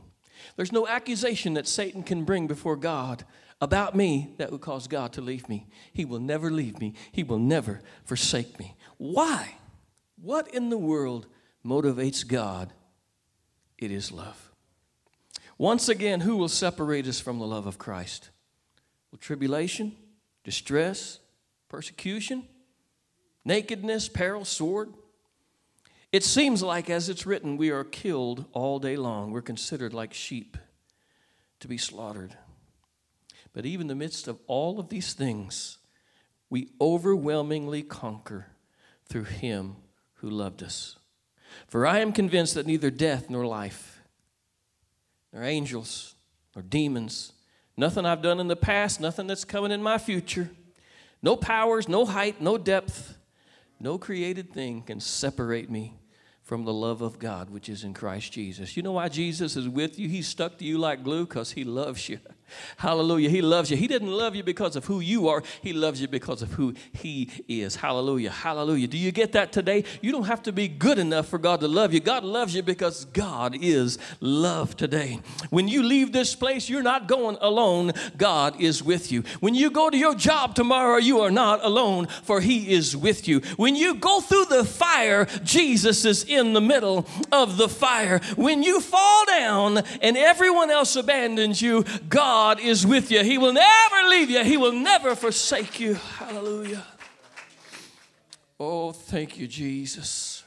There's 0.56 0.71
no 0.71 0.88
accusation 0.88 1.54
that 1.54 1.67
Satan 1.67 2.04
can 2.04 2.26
bring 2.26 2.47
before 2.47 2.76
God 2.76 3.23
about 3.60 3.95
me 3.95 4.34
that 4.38 4.52
would 4.52 4.62
cause 4.62 4.88
God 4.88 5.13
to 5.13 5.21
leave 5.21 5.47
me. 5.50 5.67
He 5.93 6.06
will 6.06 6.19
never 6.19 6.52
leave 6.52 6.80
me, 6.80 6.93
He 7.12 7.23
will 7.23 7.39
never 7.39 7.82
forsake 8.06 8.60
me. 8.60 8.76
Why? 8.97 9.56
What 10.21 10.53
in 10.53 10.69
the 10.69 10.77
world 10.77 11.27
motivates 11.65 12.27
God? 12.27 12.73
It 13.77 13.91
is 13.91 14.12
love. 14.12 14.51
Once 15.58 15.89
again, 15.89 16.21
who 16.21 16.38
will 16.38 16.49
separate 16.49 17.08
us 17.08 17.19
from 17.19 17.39
the 17.39 17.47
love 17.47 17.65
of 17.65 17.77
Christ? 17.77 18.30
Will 19.12 19.19
tribulation, 19.19 19.95
distress, 20.43 21.19
persecution, 21.69 22.47
nakedness, 23.45 24.10
peril, 24.10 24.45
sword? 24.45 24.93
It 26.12 26.23
seems 26.23 26.63
like, 26.63 26.89
as 26.89 27.10
it's 27.10 27.25
written, 27.25 27.58
we 27.58 27.69
are 27.69 27.84
killed 27.84 28.45
all 28.53 28.80
day 28.80 28.95
long. 28.95 29.32
We're 29.32 29.41
considered 29.41 29.93
like 29.93 30.13
sheep 30.13 30.58
to 31.60 31.67
be 31.67 31.77
slaughtered. 31.77 32.36
But 33.53 33.65
even 33.65 33.82
in 33.82 33.88
the 33.88 33.95
midst 33.95 34.27
of 34.27 34.39
all 34.47 34.80
of 34.80 34.89
these 34.89 35.13
things, 35.13 35.77
we 36.49 36.69
overwhelmingly 36.80 37.84
conquer 37.84 38.47
through 39.06 39.25
Him 39.25 39.77
who 40.17 40.30
loved 40.30 40.63
us. 40.63 40.97
For 41.67 41.86
I 41.86 41.99
am 41.99 42.12
convinced 42.12 42.56
that 42.56 42.67
neither 42.67 42.91
death 42.91 43.30
nor 43.30 43.45
life, 43.45 44.01
nor 45.34 45.43
angels, 45.43 46.15
nor 46.56 46.63
demons, 46.63 47.34
nothing 47.75 48.06
I've 48.06 48.21
done 48.21 48.39
in 48.39 48.47
the 48.47 48.56
past, 48.56 48.99
nothing 48.99 49.27
that's 49.27 49.45
coming 49.45 49.71
in 49.71 49.82
my 49.82 49.97
future, 49.97 50.49
no 51.21 51.36
powers, 51.36 51.88
no 51.88 52.06
height, 52.06 52.41
no 52.41 52.58
depth, 52.58 53.17
no 53.80 53.97
created 53.97 54.53
thing 54.53 54.82
can 54.82 54.99
separate 54.99 55.69
me 55.69 55.93
from 56.41 56.63
the 56.63 56.73
love 56.73 57.01
of 57.01 57.19
God 57.19 57.49
which 57.49 57.69
is 57.69 57.84
in 57.84 57.93
Christ 57.93 58.32
Jesus. 58.32 58.77
You 58.77 58.84
know 58.84 58.93
why 58.93 59.10
Jesus 59.10 59.56
is 59.56 59.67
with 59.67 59.99
you? 59.99 60.08
He's 60.08 60.27
stuck 60.27 60.58
to 60.60 60.65
you 60.65 60.77
like 60.77 61.03
glue 61.03 61.25
because 61.25 61.51
he 61.51 61.63
loves 61.63 62.08
you. 62.08 62.19
Hallelujah. 62.77 63.29
He 63.29 63.41
loves 63.41 63.69
you. 63.69 63.77
He 63.77 63.88
didn't 63.88 64.12
love 64.12 64.36
you 64.36 64.43
because 64.43 64.75
of 64.75 64.86
who 64.86 64.99
you 64.99 65.27
are, 65.27 65.43
He 65.62 65.73
loves 65.73 66.01
you 66.01 66.07
because 66.07 66.41
of 66.41 66.53
who 66.53 66.73
He 66.93 67.29
is. 67.47 67.75
Hallelujah. 67.75 68.31
Hallelujah. 68.31 68.88
Do 68.88 68.97
you 68.97 69.12
get 69.12 69.33
that 69.33 69.51
today? 69.51 69.83
You 70.01 70.12
don't 70.12 70.25
have 70.25 70.43
to 70.43 70.51
be 70.51 70.67
good 70.67 70.99
enough 70.99 71.27
for 71.27 71.38
God 71.38 71.60
to 71.62 71.67
love 71.67 71.93
you. 71.93 71.99
God 71.99 72.23
loves 72.23 72.55
you 72.55 72.63
because 72.63 73.05
God 73.05 73.57
is 73.60 73.97
love 74.19 74.77
today. 74.77 75.19
When 75.49 75.67
you 75.67 75.83
leave 75.83 76.12
this 76.12 76.36
place, 76.36 76.69
you're 76.69 76.83
not 76.83 77.07
going 77.07 77.38
alone. 77.41 77.93
God 78.17 78.60
is 78.62 78.83
with 78.83 79.12
you. 79.12 79.23
When 79.39 79.55
you 79.55 79.69
go 79.69 79.89
to 79.89 79.97
your 79.97 80.15
job 80.15 80.55
tomorrow, 80.55 80.97
you 80.97 81.19
are 81.21 81.31
not 81.31 81.63
alone, 81.63 82.07
for 82.23 82.41
He 82.41 82.73
is 82.73 82.95
with 82.95 83.27
you. 83.27 83.41
When 83.57 83.75
you 83.75 83.95
go 83.95 84.21
through 84.21 84.45
the 84.45 84.65
fire, 84.65 85.25
Jesus 85.43 86.05
is 86.05 86.23
in 86.23 86.53
the 86.53 86.62
middle 86.62 87.07
of 87.31 87.57
the 87.57 87.69
fire. 87.69 88.19
When 88.36 88.63
you 88.63 88.79
fall 88.79 89.25
down 89.25 89.79
and 90.01 90.17
everyone 90.17 90.71
else 90.71 90.95
abandons 90.95 91.62
you, 91.62 91.83
God 92.07 92.37
is 92.60 92.86
with 92.86 93.12
you. 93.12 93.23
He 93.23 93.38
will 93.38 93.54
never 93.54 94.10
leave 94.10 94.30
you, 94.30 94.43
He 94.43 94.58
will 94.58 94.73
never 94.73 95.15
forsake 95.15 95.80
you. 95.80 95.95
Hallelujah. 95.95 96.84
Oh, 98.60 98.91
thank 98.91 99.38
you, 99.38 99.47
Jesus. 99.47 100.43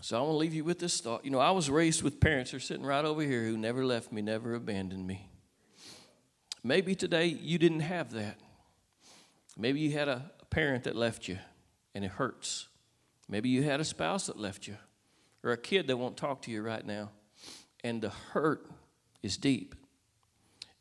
So 0.00 0.18
I 0.18 0.20
want 0.20 0.32
to 0.32 0.36
leave 0.36 0.52
you 0.52 0.64
with 0.64 0.78
this 0.78 1.00
thought. 1.00 1.24
You 1.24 1.30
know, 1.30 1.38
I 1.38 1.52
was 1.52 1.70
raised 1.70 2.02
with 2.02 2.20
parents 2.20 2.50
who 2.50 2.56
are 2.56 2.60
sitting 2.60 2.84
right 2.84 3.04
over 3.04 3.22
here 3.22 3.44
who 3.44 3.56
never 3.56 3.84
left 3.84 4.12
me, 4.12 4.20
never 4.20 4.54
abandoned 4.54 5.06
me. 5.06 5.28
Maybe 6.64 6.94
today 6.94 7.26
you 7.26 7.58
didn't 7.58 7.80
have 7.80 8.12
that. 8.12 8.38
Maybe 9.56 9.80
you 9.80 9.92
had 9.92 10.08
a, 10.08 10.30
a 10.40 10.44
parent 10.46 10.84
that 10.84 10.96
left 10.96 11.28
you 11.28 11.38
and 11.94 12.04
it 12.04 12.10
hurts. 12.10 12.68
Maybe 13.28 13.48
you 13.48 13.62
had 13.62 13.80
a 13.80 13.84
spouse 13.84 14.26
that 14.26 14.38
left 14.38 14.66
you 14.66 14.76
or 15.42 15.52
a 15.52 15.56
kid 15.56 15.86
that 15.86 15.96
won't 15.96 16.16
talk 16.16 16.42
to 16.42 16.50
you 16.50 16.62
right 16.62 16.84
now. 16.84 17.10
And 17.84 18.02
the 18.02 18.10
hurt 18.10 18.68
is 19.22 19.36
deep. 19.36 19.74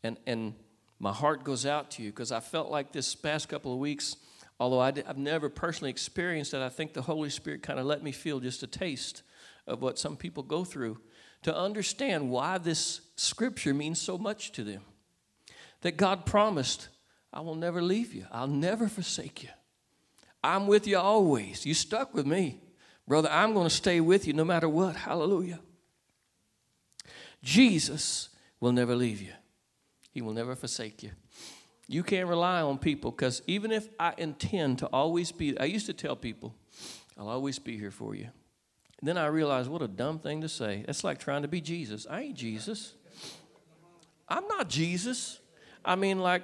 And, 0.03 0.17
and 0.25 0.55
my 0.99 1.11
heart 1.11 1.43
goes 1.43 1.65
out 1.65 1.91
to 1.91 2.03
you 2.03 2.09
because 2.09 2.31
I 2.31 2.39
felt 2.39 2.69
like 2.69 2.91
this 2.91 3.15
past 3.15 3.49
couple 3.49 3.73
of 3.73 3.79
weeks, 3.79 4.15
although 4.59 4.79
I 4.79 4.93
have 5.05 5.17
never 5.17 5.49
personally 5.49 5.89
experienced 5.89 6.53
it, 6.53 6.61
I 6.61 6.69
think 6.69 6.93
the 6.93 7.01
Holy 7.01 7.29
Spirit 7.29 7.63
kind 7.63 7.79
of 7.79 7.85
let 7.85 8.03
me 8.03 8.11
feel 8.11 8.39
just 8.39 8.63
a 8.63 8.67
taste 8.67 9.23
of 9.67 9.81
what 9.81 9.99
some 9.99 10.17
people 10.17 10.43
go 10.43 10.63
through 10.63 10.99
to 11.43 11.55
understand 11.55 12.29
why 12.29 12.57
this 12.57 13.01
scripture 13.15 13.73
means 13.73 13.99
so 13.99 14.17
much 14.17 14.51
to 14.53 14.63
them. 14.63 14.81
That 15.81 15.97
God 15.97 16.25
promised, 16.25 16.89
I 17.33 17.41
will 17.41 17.55
never 17.55 17.81
leave 17.81 18.13
you, 18.13 18.27
I'll 18.31 18.47
never 18.47 18.87
forsake 18.87 19.43
you. 19.43 19.49
I'm 20.43 20.67
with 20.67 20.87
you 20.87 20.97
always. 20.97 21.65
You 21.65 21.73
stuck 21.73 22.13
with 22.13 22.25
me. 22.25 22.61
Brother, 23.07 23.29
I'm 23.31 23.53
going 23.53 23.67
to 23.67 23.73
stay 23.73 23.99
with 23.99 24.27
you 24.27 24.33
no 24.33 24.45
matter 24.45 24.69
what. 24.69 24.95
Hallelujah. 24.95 25.59
Jesus 27.43 28.29
will 28.59 28.71
never 28.71 28.95
leave 28.95 29.21
you, 29.21 29.33
He 30.11 30.21
will 30.21 30.33
never 30.33 30.55
forsake 30.55 31.03
you. 31.03 31.11
You 31.87 32.03
can't 32.03 32.27
rely 32.27 32.61
on 32.61 32.77
people 32.77 33.11
because 33.11 33.41
even 33.47 33.71
if 33.71 33.89
I 33.99 34.13
intend 34.17 34.79
to 34.79 34.87
always 34.87 35.31
be, 35.31 35.57
I 35.59 35.65
used 35.65 35.87
to 35.87 35.93
tell 35.93 36.15
people, 36.15 36.53
I'll 37.17 37.29
always 37.29 37.59
be 37.59 37.77
here 37.77 37.91
for 37.91 38.15
you. 38.15 38.27
And 38.99 39.07
then 39.07 39.17
I 39.17 39.25
realized 39.27 39.69
what 39.69 39.81
a 39.81 39.87
dumb 39.87 40.19
thing 40.19 40.41
to 40.41 40.49
say. 40.49 40.83
That's 40.85 41.03
like 41.03 41.19
trying 41.19 41.41
to 41.41 41.47
be 41.47 41.59
Jesus. 41.59 42.07
I 42.09 42.21
ain't 42.21 42.35
Jesus. 42.35 42.93
I'm 44.29 44.47
not 44.47 44.69
Jesus. 44.69 45.39
I 45.83 45.95
mean, 45.95 46.19
like, 46.19 46.43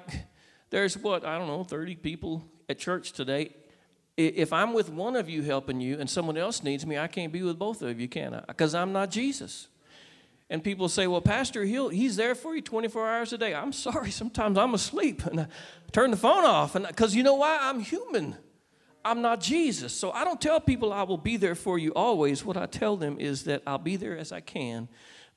there's 0.70 0.98
what, 0.98 1.26
I 1.26 1.38
don't 1.38 1.48
know, 1.48 1.64
30 1.64 1.96
people 1.96 2.44
at 2.68 2.80
church 2.80 3.12
today 3.14 3.54
if 4.18 4.52
I'm 4.52 4.74
with 4.74 4.90
one 4.90 5.16
of 5.16 5.30
you 5.30 5.44
helping 5.44 5.80
you 5.80 6.00
and 6.00 6.10
someone 6.10 6.38
else 6.38 6.64
needs 6.64 6.86
me, 6.86 6.98
I 6.98 7.08
can't 7.08 7.32
be 7.32 7.44
with 7.44 7.60
both 7.60 7.84
of 7.84 8.00
you, 8.00 8.08
can 8.08 8.34
I? 8.34 8.44
Because 8.48 8.74
I'm 8.74 8.92
not 8.92 9.12
Jesus. 9.12 9.68
And 10.50 10.64
people 10.64 10.88
say, 10.88 11.08
well, 11.08 11.22
Pastor, 11.22 11.66
he'll, 11.66 11.90
he's 11.90 12.16
there 12.16 12.34
for 12.34 12.56
you 12.56 12.62
24 12.62 13.10
hours 13.10 13.34
a 13.34 13.38
day. 13.38 13.54
I'm 13.54 13.74
sorry, 13.74 14.12
sometimes 14.12 14.58
I'm 14.58 14.74
asleep 14.74 15.26
and 15.26 15.42
I 15.42 15.48
turn 15.92 16.12
the 16.12 16.18
phone 16.18 16.46
off. 16.46 16.76
And 16.76 16.88
Because 16.88 17.16
you 17.16 17.24
know 17.24 17.36
why? 17.36 17.58
I'm 17.62 17.80
human. 17.82 18.36
I'm 19.04 19.22
not 19.22 19.42
Jesus. 19.42 19.94
So 19.94 20.12
I 20.12 20.24
don't 20.24 20.40
tell 20.40 20.60
people 20.60 20.92
I 20.94 21.04
will 21.04 21.18
be 21.18 21.38
there 21.38 21.56
for 21.56 21.78
you 21.78 21.92
always. 21.94 22.46
What 22.46 22.58
I 22.58 22.66
tell 22.66 22.98
them 22.98 23.20
is 23.20 23.44
that 23.44 23.62
I'll 23.68 23.78
be 23.78 23.96
there 23.96 24.18
as 24.18 24.32
I 24.32 24.42
can 24.42 24.88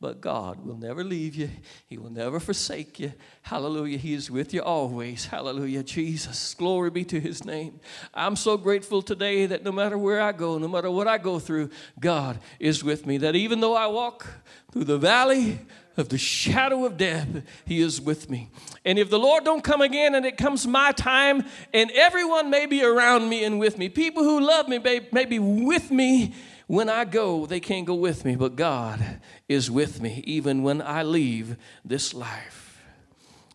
but 0.00 0.22
God 0.22 0.64
will 0.64 0.78
never 0.78 1.04
leave 1.04 1.34
you, 1.34 1.50
He 1.86 1.98
will 1.98 2.10
never 2.10 2.40
forsake 2.40 2.98
you. 2.98 3.12
Hallelujah. 3.42 3.98
He 3.98 4.14
is 4.14 4.30
with 4.30 4.54
you 4.54 4.62
always. 4.62 5.26
Hallelujah. 5.26 5.82
Jesus. 5.82 6.54
Glory 6.54 6.90
be 6.90 7.04
to 7.04 7.20
His 7.20 7.44
name. 7.44 7.80
I'm 8.14 8.34
so 8.34 8.56
grateful 8.56 9.02
today 9.02 9.44
that 9.46 9.62
no 9.62 9.72
matter 9.72 9.98
where 9.98 10.22
I 10.22 10.32
go, 10.32 10.56
no 10.56 10.68
matter 10.68 10.90
what 10.90 11.06
I 11.06 11.18
go 11.18 11.38
through, 11.38 11.68
God 11.98 12.40
is 12.58 12.82
with 12.82 13.04
me. 13.06 13.18
That 13.18 13.36
even 13.36 13.60
though 13.60 13.74
I 13.74 13.88
walk 13.88 14.26
through 14.72 14.84
the 14.84 14.98
valley, 14.98 15.60
of 15.96 16.08
the 16.08 16.16
shadow 16.16 16.84
of 16.86 16.96
death 16.96 17.42
he 17.66 17.80
is 17.80 18.00
with 18.00 18.30
me 18.30 18.48
and 18.84 18.98
if 18.98 19.10
the 19.10 19.18
lord 19.18 19.44
don't 19.44 19.62
come 19.62 19.82
again 19.82 20.14
and 20.14 20.24
it 20.24 20.38
comes 20.38 20.66
my 20.66 20.92
time 20.92 21.44
and 21.74 21.90
everyone 21.90 22.48
may 22.48 22.64
be 22.64 22.82
around 22.82 23.28
me 23.28 23.44
and 23.44 23.58
with 23.58 23.76
me 23.76 23.88
people 23.88 24.22
who 24.22 24.40
love 24.40 24.66
me 24.66 24.78
may, 24.78 25.06
may 25.12 25.24
be 25.24 25.38
with 25.38 25.90
me 25.90 26.32
when 26.70 26.88
I 26.88 27.04
go, 27.04 27.46
they 27.46 27.58
can't 27.58 27.84
go 27.84 27.96
with 27.96 28.24
me, 28.24 28.36
but 28.36 28.54
God 28.54 29.04
is 29.48 29.68
with 29.68 30.00
me 30.00 30.22
even 30.24 30.62
when 30.62 30.80
I 30.80 31.02
leave 31.02 31.56
this 31.84 32.14
life. 32.14 32.80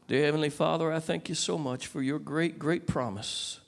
Dear 0.09 0.25
Heavenly 0.25 0.49
Father, 0.49 0.91
I 0.91 0.99
thank 0.99 1.29
you 1.29 1.35
so 1.35 1.57
much 1.57 1.87
for 1.87 2.01
your 2.01 2.19
great, 2.19 2.59
great 2.59 2.87
promise 2.87 3.61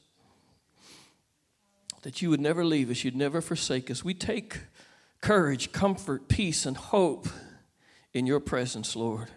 that 2.01 2.21
you 2.21 2.29
would 2.29 2.41
never 2.41 2.65
leave 2.65 2.91
us, 2.91 3.05
you'd 3.05 3.15
never 3.15 3.39
forsake 3.39 3.89
us. 3.89 4.03
We 4.03 4.13
take 4.13 4.59
courage, 5.21 5.71
comfort, 5.71 6.27
peace, 6.27 6.65
and 6.65 6.75
hope 6.75 7.29
in 8.13 8.27
your 8.27 8.41
presence, 8.41 8.97
Lord. 8.97 9.29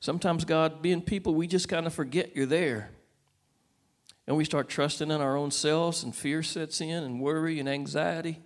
Sometimes, 0.00 0.46
God, 0.46 0.80
being 0.80 1.02
people, 1.02 1.34
we 1.34 1.46
just 1.46 1.68
kind 1.68 1.86
of 1.86 1.92
forget 1.92 2.34
you're 2.34 2.46
there. 2.46 2.88
And 4.26 4.38
we 4.38 4.46
start 4.46 4.70
trusting 4.70 5.10
in 5.10 5.20
our 5.20 5.36
own 5.36 5.50
selves, 5.50 6.02
and 6.02 6.16
fear 6.16 6.42
sets 6.42 6.80
in, 6.80 7.04
and 7.04 7.20
worry 7.20 7.60
and 7.60 7.68
anxiety. 7.68 8.40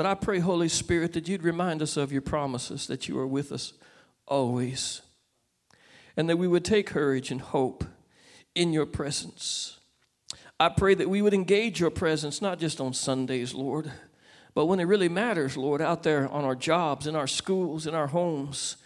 But 0.00 0.06
I 0.06 0.14
pray, 0.14 0.38
Holy 0.38 0.70
Spirit, 0.70 1.12
that 1.12 1.28
you'd 1.28 1.42
remind 1.42 1.82
us 1.82 1.98
of 1.98 2.10
your 2.10 2.22
promises, 2.22 2.86
that 2.86 3.06
you 3.06 3.18
are 3.18 3.26
with 3.26 3.52
us 3.52 3.74
always, 4.26 5.02
and 6.16 6.26
that 6.30 6.38
we 6.38 6.48
would 6.48 6.64
take 6.64 6.86
courage 6.86 7.30
and 7.30 7.38
hope 7.38 7.84
in 8.54 8.72
your 8.72 8.86
presence. 8.86 9.78
I 10.58 10.70
pray 10.70 10.94
that 10.94 11.10
we 11.10 11.20
would 11.20 11.34
engage 11.34 11.80
your 11.80 11.90
presence 11.90 12.40
not 12.40 12.58
just 12.58 12.80
on 12.80 12.94
Sundays, 12.94 13.52
Lord, 13.52 13.92
but 14.54 14.64
when 14.64 14.80
it 14.80 14.84
really 14.84 15.10
matters, 15.10 15.58
Lord, 15.58 15.82
out 15.82 16.02
there 16.02 16.26
on 16.30 16.46
our 16.46 16.56
jobs, 16.56 17.06
in 17.06 17.14
our 17.14 17.26
schools, 17.26 17.86
in 17.86 17.94
our 17.94 18.06
homes, 18.06 18.78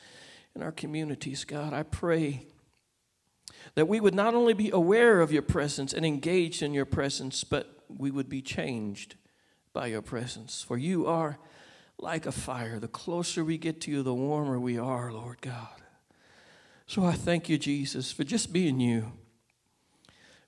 in 0.57 0.65
our 0.65 0.73
communities, 0.73 1.45
God, 1.45 1.73
I 1.73 1.85
pray 1.85 2.43
that 3.77 3.87
we 3.87 4.01
would 4.01 4.17
not 4.17 4.35
only 4.35 4.53
be 4.53 4.71
aware 4.73 5.21
of 5.21 5.31
your 5.31 5.43
presence 5.43 5.93
and 5.93 6.05
engaged 6.05 6.61
in 6.61 6.75
your 6.75 6.85
presence, 6.85 7.45
but 7.45 7.85
we 7.89 8.11
would 8.11 8.29
be 8.29 8.43
changed 8.43 9.15
by 9.75 9.89
your 9.89 10.01
presence. 10.01 10.63
For 10.63 10.79
you 10.79 11.07
are 11.07 11.39
like 11.99 12.25
a 12.25 12.33
fire. 12.33 12.79
The 12.79 12.89
closer 12.89 13.45
we 13.45 13.59
get 13.59 13.83
to 13.83 13.91
you, 13.91 14.03
the 14.03 14.15
warmer 14.15 14.59
we 14.59 14.79
are, 14.79 15.13
Lord 15.13 15.43
God. 15.43 15.83
So 16.87 17.05
I 17.05 17.13
thank 17.13 17.49
you, 17.51 17.59
Jesus, 17.59 18.13
for 18.13 18.25
just 18.25 18.53
being 18.53 18.81
you, 18.81 19.13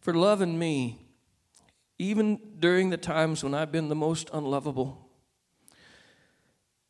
for 0.00 0.14
loving 0.14 0.58
me, 0.58 0.98
even 1.98 2.38
during 2.58 2.90
the 2.90 2.96
times 2.96 3.42
when 3.42 3.54
I've 3.54 3.72
been 3.72 3.88
the 3.88 3.94
most 3.94 4.30
unlovable. 4.32 5.08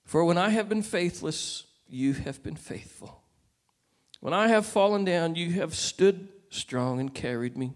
For 0.04 0.24
when 0.24 0.38
I 0.38 0.50
have 0.50 0.68
been 0.68 0.82
faithless, 0.82 1.64
you 1.88 2.12
have 2.12 2.42
been 2.42 2.56
faithful. 2.56 3.22
When 4.20 4.34
I 4.34 4.48
have 4.48 4.66
fallen 4.66 5.04
down, 5.04 5.36
you 5.36 5.52
have 5.52 5.74
stood 5.74 6.28
strong 6.50 6.98
and 6.98 7.14
carried 7.14 7.56
me. 7.56 7.74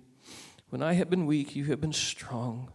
When 0.70 0.82
I 0.82 0.94
have 0.94 1.08
been 1.08 1.26
weak, 1.26 1.54
you 1.54 1.66
have 1.66 1.80
been 1.80 1.92
strong. 1.92 2.72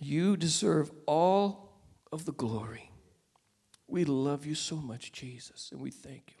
You 0.00 0.36
deserve 0.36 0.90
all 1.06 1.80
of 2.12 2.24
the 2.24 2.32
glory. 2.32 2.90
We 3.86 4.04
love 4.04 4.46
you 4.46 4.54
so 4.54 4.76
much, 4.76 5.12
Jesus, 5.12 5.70
and 5.72 5.80
we 5.80 5.90
thank 5.90 6.34
you. 6.36 6.37